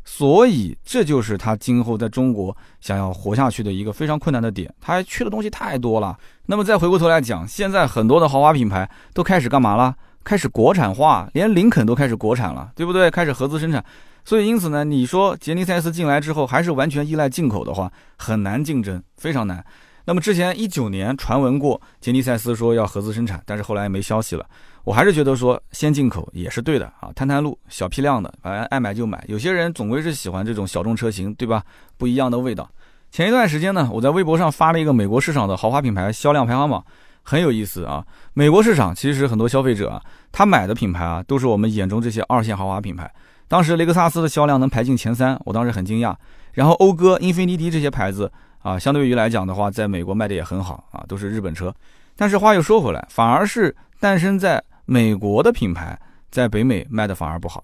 [0.09, 4.73] 所以这就是它今后在中国想要活下去的一个非常困难的点。
[4.79, 6.17] 它缺的东西太多了。
[6.45, 9.93] 那么再回过头来讲，现在很多的豪华品牌都开始干嘛了？
[10.23, 13.11] 开始国产化，连林肯都开始国产了，对不对？
[13.11, 13.83] 开始合资生产。
[14.23, 19.63] 所以，因此呢，你说杰尼赛斯进来之后还是完全依赖进口的话，很难竞争，非常难。
[20.05, 24.45] 那么之前一九年传闻过杰尼赛斯说要合资生产，但是后来没消息了。
[24.87, 29.21] 我还是觉得说先进口也是对的啊，探探路小批量的，反正爱买就买。
[29.27, 31.61] 有些人总归是喜欢这种小众车型，对吧？
[31.97, 32.69] 不一样的味道。
[33.11, 36.81] 前一段时间呢，我在微博上发了一个美国市场的豪华品牌销量排行榜，
[37.21, 38.01] 很有意思啊。
[38.33, 43.13] 美国市场其实很多消费者啊，他买的品牌啊，都是我们眼中这些二线豪华品牌。
[43.49, 46.15] 当时雷克萨斯的销量能排进前三，我当时很惊讶。
[46.53, 51.75] 然后讴歌、英菲尼迪这些牌子啊，相对于来讲的话，在美国卖的也很好啊，都是日本车。
[52.15, 55.99] 但是话又说回来，反而是诞生在美国的品牌，
[56.31, 57.61] 在北美卖的反而不好。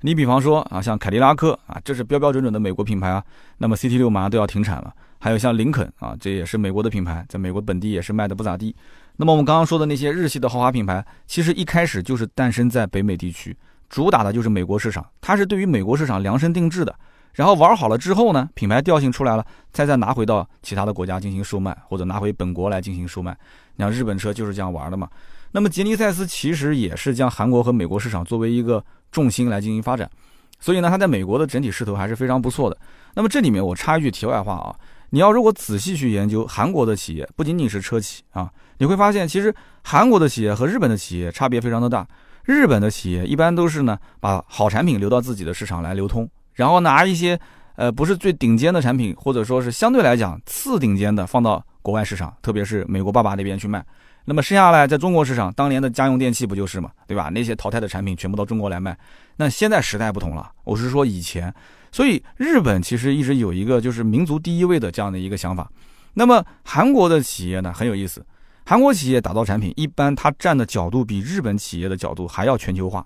[0.00, 3.22] 你比方说啊，像凯迪拉克啊，这是标标准准的美国品牌啊，
[3.58, 4.90] 那么 CT 六马上都要停产了。
[5.20, 8.74] 还有像林肯啊，这也是美国的品牌，在美国本地也是卖的不咋地。
[9.16, 13.54] 那么我们刚刚说的那些日系的豪华品牌，其实一开始就是诞生在北美地区。
[13.90, 16.94] 主打的就是美国市场，它是对于美国市场量身定制的。
[17.34, 23.36] 然后玩好了之后呢，品牌调性出来了，再再拿回到其他的国家进行售卖，或者拿回本国来进行售卖。
[23.76, 25.06] 你像日本车就是这样玩的嘛。
[25.52, 30.10] 那么杰尼赛斯其实也是将韩国和美国市场作为一个重心来进行发展，
[30.58, 32.76] 所以呢，它在美国的整体势头还是非常不错的。
[33.14, 34.74] 那么这里面我插一句题外话啊，
[35.10, 42.06] 你要如果仔细去研究韩国的企业，不仅仅是车企啊，你会发现其实韩国的企业和日本的企业差别非常的大。
[42.44, 47.38] 日本的企业一般都是呢，把好产品留到自己的市场来流通，然后拿一些
[47.76, 53.84] 呃不是最顶尖的产品，或者说是相对来讲次顶尖的放到国外市场，特别是美国爸爸那边去卖。
[54.24, 57.28] 那么剩下来在中国市场，当年的家用电器不就是嘛，对吧？
[57.32, 58.96] 那些淘汰的产品全部到中国来卖。
[59.36, 61.52] 那现在时代不同了，我是说以前，
[61.90, 65.68] 所以日本其实一直有一个就是民族第一位的这样的一个想法。
[66.14, 68.24] 那么韩国的企业呢很有意思。
[68.64, 73.04] 韩国企业打造产品，一般它站的角度比日本企业的角度还要全球化。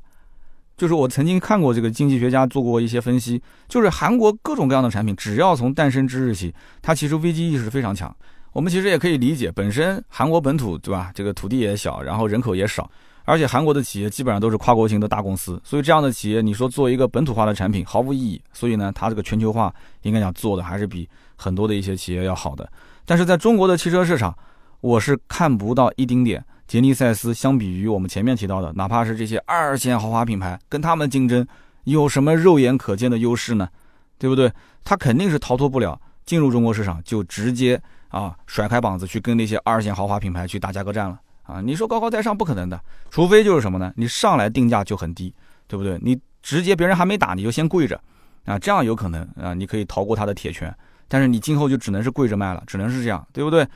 [0.77, 8.14] 就是我曾经看过这个经济学家做过一些分析，就是韩国各种各样的产品，只要从诞生之日起，它其实危机意识非常强。
[8.57, 12.91] 我们其实也可以理解，本身韩国本土对吧，这个土地也小，然后人口也少，
[13.27, 18.41] 而且韩国的企业基本上都是跨国型的大公司，所以这样的企业，你说做一个本土化的产品毫无意义。
[18.55, 19.71] 所以呢，它这个全球化
[20.05, 22.67] 应该讲做的还是比很多的一些企业要好的。
[23.05, 24.35] 但是在中国的汽车市场，
[24.81, 31.47] 我是看不到一丁点杰尼赛斯相比于我们前面提到的，哪怕是这些二线豪华品牌，跟他们竞争
[31.85, 33.69] 有什么肉眼可见的优势呢？
[34.17, 34.51] 对不对？
[34.83, 37.79] 他肯定是逃脱不了进入中国市场就直接
[38.09, 41.61] 啊甩开膀子去跟那些二线豪华品牌去打价格战了啊！
[41.61, 42.81] 你说高高在上不可能的，
[43.11, 43.93] 除非就是什么呢？
[43.97, 45.33] 你上来定价就很低，
[45.67, 45.99] 对不对？
[46.03, 48.01] 你直接别人还没打你就先跪着
[48.45, 50.75] 啊，这样有可能啊，你可以逃过他的铁拳，
[51.09, 53.67] 但是你今后就只能是跪着卖了，只能是这样，对不对？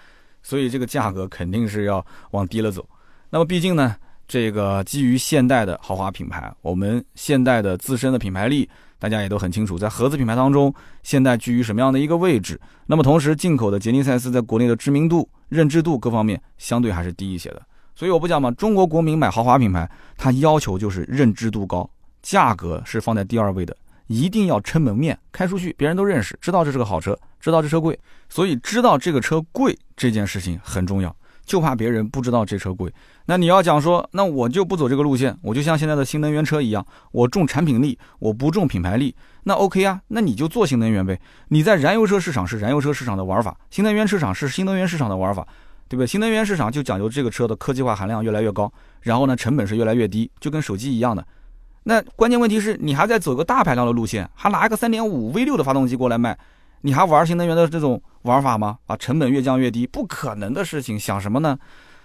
[0.43, 2.89] 所以这个价格肯定是要往低了走。
[3.28, 3.95] 那么毕竟呢，
[4.26, 8.68] 这个基于现代的豪华品牌，我们现代的自身的品牌力，
[9.01, 10.72] 大家也都很清楚，在合资品牌当中，
[11.03, 12.61] 现代居于什么样的一个位置？
[12.86, 17.62] 那么同时，进口的杰尼赛斯在国内的知名度、认知度各方面相对还是低一些的。
[17.96, 21.88] 所以我不讲嘛，中国国民买豪华品牌，他要求就是认知度高，
[22.22, 23.76] 价格是放在第二位的，
[24.07, 27.98] 一定要撑门面，开出去别人都认识，知道这是个好车，知道这车贵，
[28.28, 31.14] 所以知道这个车贵这件事情很重要。
[31.51, 32.88] 就怕别人不知道这车贵，
[33.26, 41.18] 那你要讲说，那我就不走这个路线，我就像现在的新能源车一样，我重产品力，我不重品牌力，那 OK 啊，那你就做新能源呗。
[41.48, 45.44] 你在燃油车市场是燃油车市场的玩法，新能源市场是新能源市场的玩法，
[45.88, 46.07] 对不对？
[46.07, 51.26] 新能源市场就讲究这个车的科技化含量越来越高，然后呢，成本是越来越低，就跟手机一样的。
[51.82, 56.38] 那关键问题是你还在走个大排量的路线，还拿一个三点五 V 六的发动机过来卖。
[56.83, 58.78] 你还玩新能源的这种玩法吗？
[58.87, 61.59] 啊，成本越降越低，不可能的事情，想什么呢？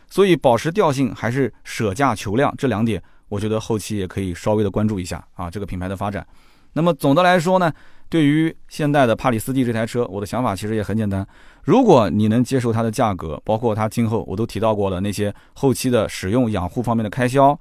[0.09, 6.25] 所以保持调性还是舍价求量这两点，我觉得后期也可以稍微的关注一下啊，这个品牌的发展。
[6.73, 7.71] 那么总的来说呢，
[8.09, 11.25] 对于现代的帕里斯蒂这台车，我的想法其实也很简单：
[11.63, 17.57] 如果你能接受它的价格，包括它今后我都提到过的那些后期的使用养护方面的开销，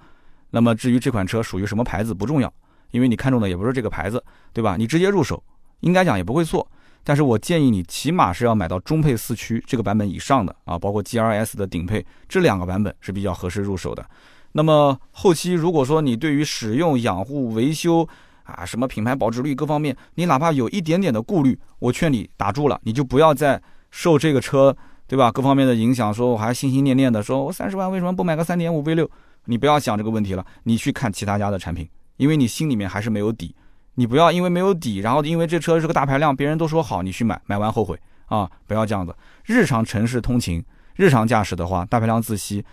[0.51, 2.53] 那么至于这款车属于什么牌子不重要，
[2.91, 4.77] 因为你看中的也不是这个牌子，对吧？
[4.77, 5.43] 你直接入手，
[5.81, 6.69] 应该讲也不会错。
[7.05, 14.05] 但是我建议你起码是要买到中配四驱这个版本以上的啊，包括 G R S 的顶配这两个版本是比较合适入手的。
[14.53, 18.09] 那么后期如果说你对于使用、养护、维修
[18.45, 24.75] 啊，什么品牌保值率各方面，你哪怕有一点点的顾虑，我劝你打住了，你就不要再受这个车
[25.07, 29.11] 对吧各方面的影响，说我还心心念念的说我三十万为什么不买个三点五 V 六？
[29.45, 31.87] 你不要想这个问题了，你去看其他家的产品，
[32.17, 33.55] 因为你心里面还是没有底。
[33.97, 38.51] 你不要因为没有底，然后因为这车是个大排量，别人都说好，你去买，买完后悔啊！
[38.67, 39.15] 不要这样子。
[39.45, 40.65] 日常城市通勤、
[40.97, 42.65] 日常驾驶的话，大排量自吸，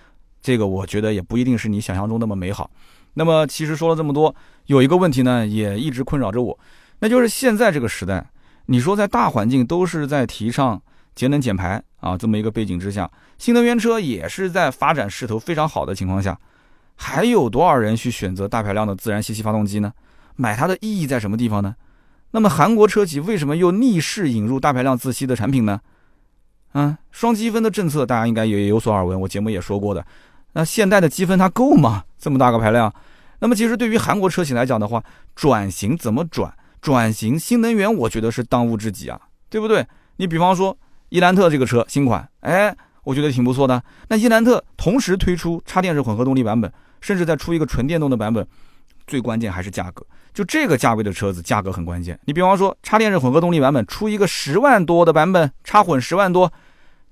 [0.42, 2.70] 这个我觉得也不一定是你想象中那么美好。
[3.14, 4.34] 那么其实说了这么多，
[4.66, 6.58] 有一个问题呢，也一直困扰着我，
[7.00, 8.26] 那就是现在这个时代，
[8.66, 10.82] 你说在大环境都是在提倡
[11.14, 16.40] 节能减排啊这么一个背景之下，新能源车也是在发展势头非常好的情况下，
[16.96, 19.92] 还有多少人去选择大排量的自然吸气发动机呢？
[20.36, 21.76] 买它的意义在什么地方呢？
[22.32, 25.82] 那么韩国车企为什么又逆势引入大排量自吸的产品呢？
[26.72, 30.06] 啊，双积分的政策大家应该也有所耳闻，我节目也说过的。
[30.54, 32.04] 那现代的积分它够吗？
[32.18, 32.94] 这么大个排量？
[33.40, 35.04] 那么其实对于韩国车企来讲的话，
[35.36, 36.54] 转型怎么转？
[36.82, 39.20] 转型新能源，我觉得是当务之急啊，
[39.50, 39.86] 对不对？
[40.16, 40.78] 你比方说
[41.10, 43.84] 伊兰特这个车新款，哎，我觉得挺不错的。
[44.08, 46.72] 那伊兰特同时推出插电式混合动力版本，
[47.02, 48.48] 甚至再出一个纯电动的版本，
[49.12, 50.06] 最关键还是价格。
[50.34, 52.18] 就这个价位的车子，价格很关键。
[52.24, 56.50] 你比方说，插电式混合动力版本出一个十万多的版本，插混十万多，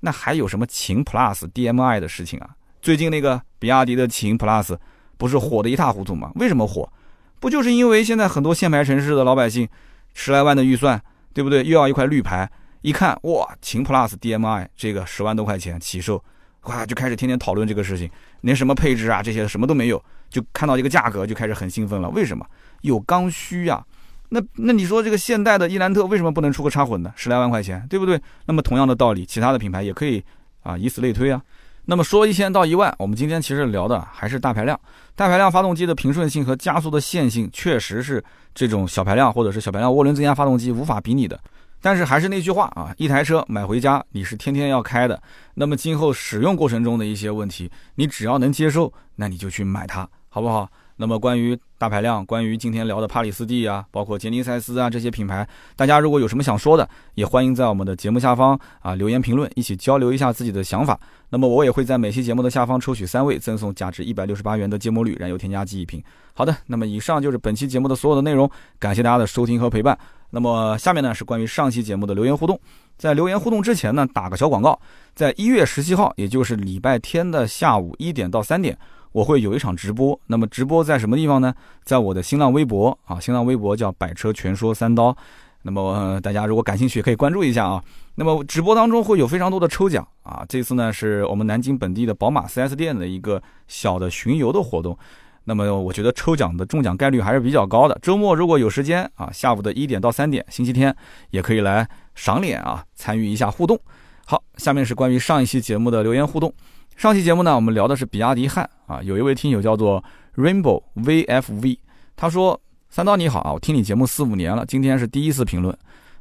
[0.00, 2.48] 那还有什么秦 Plus DMI 的事情啊？
[2.80, 4.74] 最近那个比亚迪的秦 Plus
[5.18, 6.32] 不是火的一塌糊涂吗？
[6.36, 6.90] 为什么火？
[7.38, 9.68] 不就是因为现在很多限牌城市的老百姓，
[10.14, 10.98] 十来万的预算，
[11.34, 11.62] 对不对？
[11.62, 16.24] 又要一块绿牌，一看哇，秦 Plus DMI 这个十万多块钱起售，
[16.62, 22.08] 哇，就开始天天讨论这个事情，连什么配置啊这些什么都没有，就看到这个价格就开始很兴奋了。
[22.08, 22.46] 为什么？
[22.80, 23.84] 有刚需呀，
[24.30, 28.18] 那那你说这个现代的伊兰特为什么不能出个插混呢十来万块钱，对不对？
[28.46, 30.24] 那么同样的道理，其他的品牌也可以
[30.62, 31.42] 啊，以此类推啊。
[31.86, 34.78] 那么说一千到一万，我们今天其实聊的还是大排量，
[35.16, 38.22] 大排量发动机的平顺性和加速的线性，确实是
[38.54, 41.38] 这种小排量或者是小排量涡轮增压发动机无法比拟的。
[41.82, 45.20] 但是还是那句话啊，一台车买回家你是天天要开的，
[45.54, 50.70] 那么今后使用过程中的一些问题，你只要能接受，那你就去买它，好不好？
[50.94, 61.00] 那么关于大排量，关于今天聊的帕里斯蒂啊，包括杰尼赛斯啊这些品牌，大家如果有什么想说的，也欢迎在我们的节目下方啊留言评论，一起交流一下自己的想法。
[61.30, 66.00] 那么我也会在每期节目的下方抽取三位，赠送价值一百六十八元的芥末绿燃油添加剂一瓶。
[66.34, 69.98] 好的，那么以上就是本期节目的所有的内容，感谢大家的收听和陪伴。
[70.28, 72.60] 那么下面呢是关于上期节目的留言互动，
[72.98, 74.78] 在留言互动之前呢，打个小广告，
[75.14, 78.78] 在一月十七号，也就是礼拜天的下午一点到三点。
[79.12, 81.52] 我会有一场直播，那么直播在什么地方呢？
[81.84, 85.16] 在我的新浪微博啊，新浪微博叫“百车全说三刀”。
[85.62, 87.82] 那么大家如果感兴趣，可以关注一下啊。
[88.14, 90.42] 那么直播当中会有非常多的抽奖啊。
[90.48, 94.96] 这次呢是我们南京本地的宝马 4S 店的一个小的巡游的活动。
[95.44, 97.98] 那么我觉得抽奖的中奖概率还是比较高的。
[98.00, 100.94] 周末如果有时间啊，下午的一点到三点，星期天
[101.30, 103.78] 也可以来赏脸啊，参与一下互动。
[104.24, 106.52] 好，下面是关于上一期节目的留言互动。
[107.00, 110.04] 上期节目呢，我们聊的是比亚迪汉啊，有一位听友叫做
[110.36, 111.78] Rainbow VFV，
[112.14, 115.74] 他说：“三刀你好啊，我听你节目四五年了，今天是第一次评论。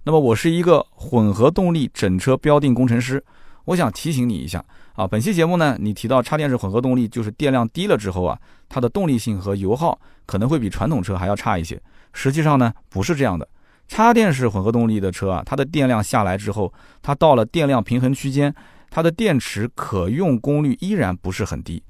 [0.03, 3.21] 那么我是一个混合动力整车标定工程师，
[3.65, 4.63] 我想提醒你一下
[4.93, 11.77] 啊，本期节目呢，你提到插电式混合动力，就是电量低了之后啊，它的动力性和油耗可能会比传统车还要差一些。
[12.13, 13.45] 实际上呢，不是这样的。
[13.89, 16.71] 插电式混合动力的车啊，它的电量下来之后，
[17.01, 18.55] 它到了电量平衡区间，
[18.89, 21.81] 它的电池可用功率依然不是很低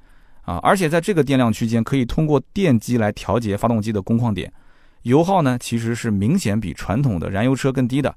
[0.42, 4.52] 啊，而且在这个电量区间，可以通过电机来调节发动机的工况点。
[5.04, 8.14] 油耗呢，其实是明显比传统的燃油车更低的。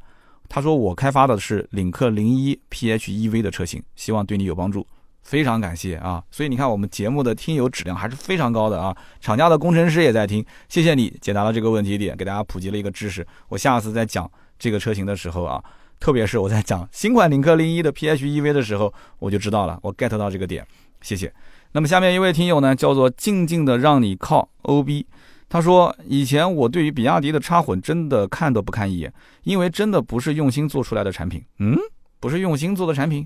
[0.48, 4.86] 他说我开发的是领克零一 PHEV 的车型，希望对你有帮助，
[5.22, 6.22] 非常感谢啊！
[6.30, 13.26] 所以你看我们节目的听友质量还是非常高的啊，厂家的工程师也在听，谢谢你解答了这个问题点，给大家普及了一个知识。
[13.48, 15.62] 我下次再讲这个车型的时候啊，
[16.02, 20.66] 特别是我在讲新款领克零一的 PHEV 的时候，我就知道了，我 get 到这个点，
[21.00, 21.32] 谢谢。
[21.70, 25.06] 那么下面一位听友呢，叫做静静的让你靠 OB。
[25.48, 31.40] 他说：“以前我对于比亚迪的插混真的看都不看一眼，因为真的不是用心做出来的产品。
[31.60, 31.78] 嗯，
[32.18, 33.24] 不是用心做的产品。”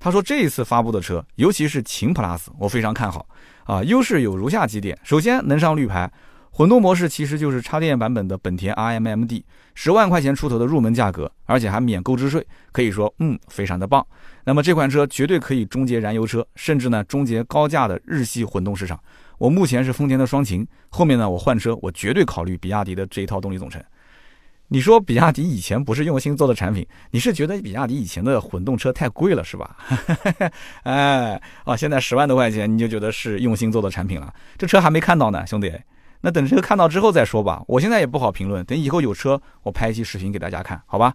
[0.00, 3.26] 他说：“这一次发布的车，尤其是秦 PLUS，我非常看好。
[3.64, 6.10] 啊，优势有如下几点：首先能上绿牌，
[6.56, 9.42] 混动模式其实就是插电版本的本田 iMMD，
[9.74, 14.06] 十万块钱出头的入门价格，而且还免购置税，可以说，嗯，非常的棒。
[14.44, 18.96] 那么这款车绝对可以终结燃油车，甚至呢终结高价的日系混动市场。”
[19.36, 23.82] 我目前是丰田的双擎，后面呢我换车，我绝对考虑比亚迪的这一套动力总成。
[24.68, 29.76] 你说比亚迪以前不是用心做的产品，你是觉得比亚迪以前的混动车太贵了是吧？
[30.84, 34.32] 哎，哦，现在十万多块钱你就觉得是用心做的产品了？
[34.56, 35.72] 这车还没看到呢，兄弟，
[36.24, 37.62] 那等车看到之后再说吧。
[37.68, 41.14] 我现在也不好评论，等以后有车我拍一期视频给大家看，好吧？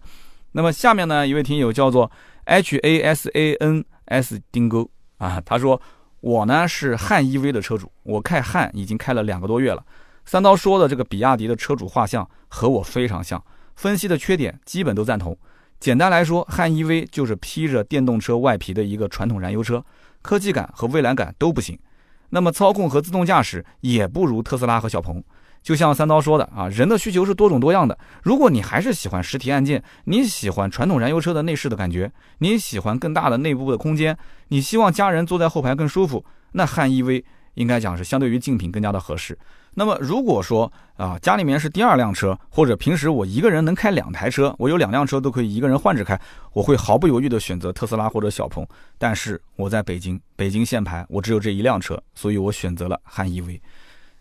[0.52, 2.10] 那么下面呢一位听友叫做
[2.44, 4.88] H A S A N S 丁沟
[5.18, 5.80] 啊，他说。
[6.22, 9.82] 我呢是汉 EV 的车主，我开汉已经开了两个多月了。
[10.26, 13.42] 三刀说的这个比亚迪的车主画像和我非常像，
[13.74, 15.34] 分析的缺点基本都赞同。
[15.78, 19.82] 简单来说，汉 EV 就是披着电动车外皮的一个传统燃油车，
[20.20, 21.78] 科技感和未来感都不行。
[22.30, 25.22] 那么操控和自动驾驶也不如特斯拉和小鹏。
[25.62, 27.98] 就像三刀说的啊，人的需求是多种多样的。
[28.22, 34.16] 如果你还是喜欢实体按键，你喜欢传统燃油车的内饰的感觉，你喜欢更大的内部的空间，
[34.48, 37.22] 你希望家人坐在后排更舒服，那汉 EV
[37.54, 39.38] 应该讲是相对于竞品更加的合适。
[39.74, 46.20] 那么如果说啊，家里面是第二辆车，或者平时我一个人能开两台车，我有两辆车都可以一个人换着开，
[46.52, 48.66] 我会毫不犹豫的选择特斯拉或者小鹏。
[48.98, 53.60] 但是我在北京，北京限牌，我只有这一辆车，所以我选择了汉 EV。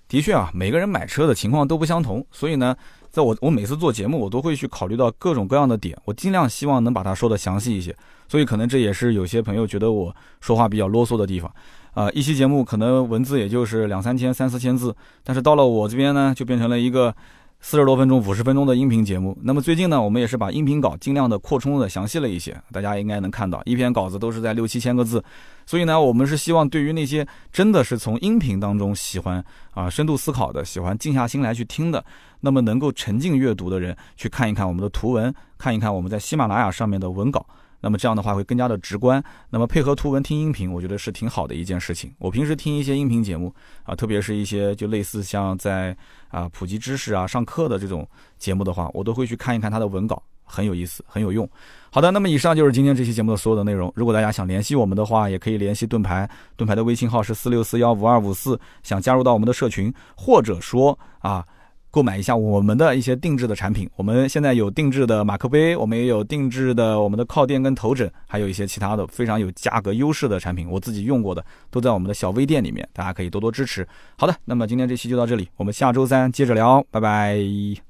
[0.07, 2.75] 的确啊，每个人买车的情况都不相同，所以呢，
[3.11, 7.95] 在我我每次做节目，我都会去考虑到各种各样的点，我尽量希望能把它说的详细一些。
[8.27, 11.51] 所以可能这也是有些朋友觉得我说话比较啰嗦的地方。
[11.93, 17.15] 啊，一期节目可能文字也就是两三千、三四千字，但是到了我这边呢，就变成了一个。
[17.61, 19.37] 四十多分钟、五十分钟的音频节目。
[19.41, 25.21] 那么最近呢，我们也是把音频稿尽量的扩充的详细了一些，大家应该能看到，一篇稿子都是在六七千个字。
[25.65, 32.01] 所以呢，我们是希望对于那些真的是从音频当中喜欢啊深度思考的，喜欢静下心来去听的，
[32.39, 37.45] 那么能够沉浸阅读的人，去看一看我们的图文，看一看我们在喜马拉雅上面的文稿。
[37.81, 39.23] 那么这样的话会更加的直观。
[39.49, 42.13] 那么配合图文听音频，我觉得是挺好的一件事情。
[42.19, 43.53] 我平时听一些音频节目
[43.83, 45.95] 啊，特别是一些就类似像在
[46.29, 48.07] 啊普及知识啊、上课的这种
[48.37, 51.49] 节目的话，我都会去看一看它的文稿，很有意思，很有用。
[51.91, 53.91] 好的，那么以上就是今天这期节目的所有的内容。
[53.95, 58.59] 如果大家想联系我们的话，也可以联系盾牌，盾牌的微信号是四六四幺五二五四。
[58.83, 61.45] 想加入到我们的社群，或者说啊。
[61.91, 73.87] 购买一下我们的一些定制的产品，我们现在有定制的马克杯，我们也有定制的我们的靠垫跟头枕，还有一些其他的非常有价格优势的产品，我自己用过的都在我们的小微店里面，大家可以多多支持。
[74.17, 77.88] 好的，那么今天这期就到这里，我们下周三接着聊，拜拜。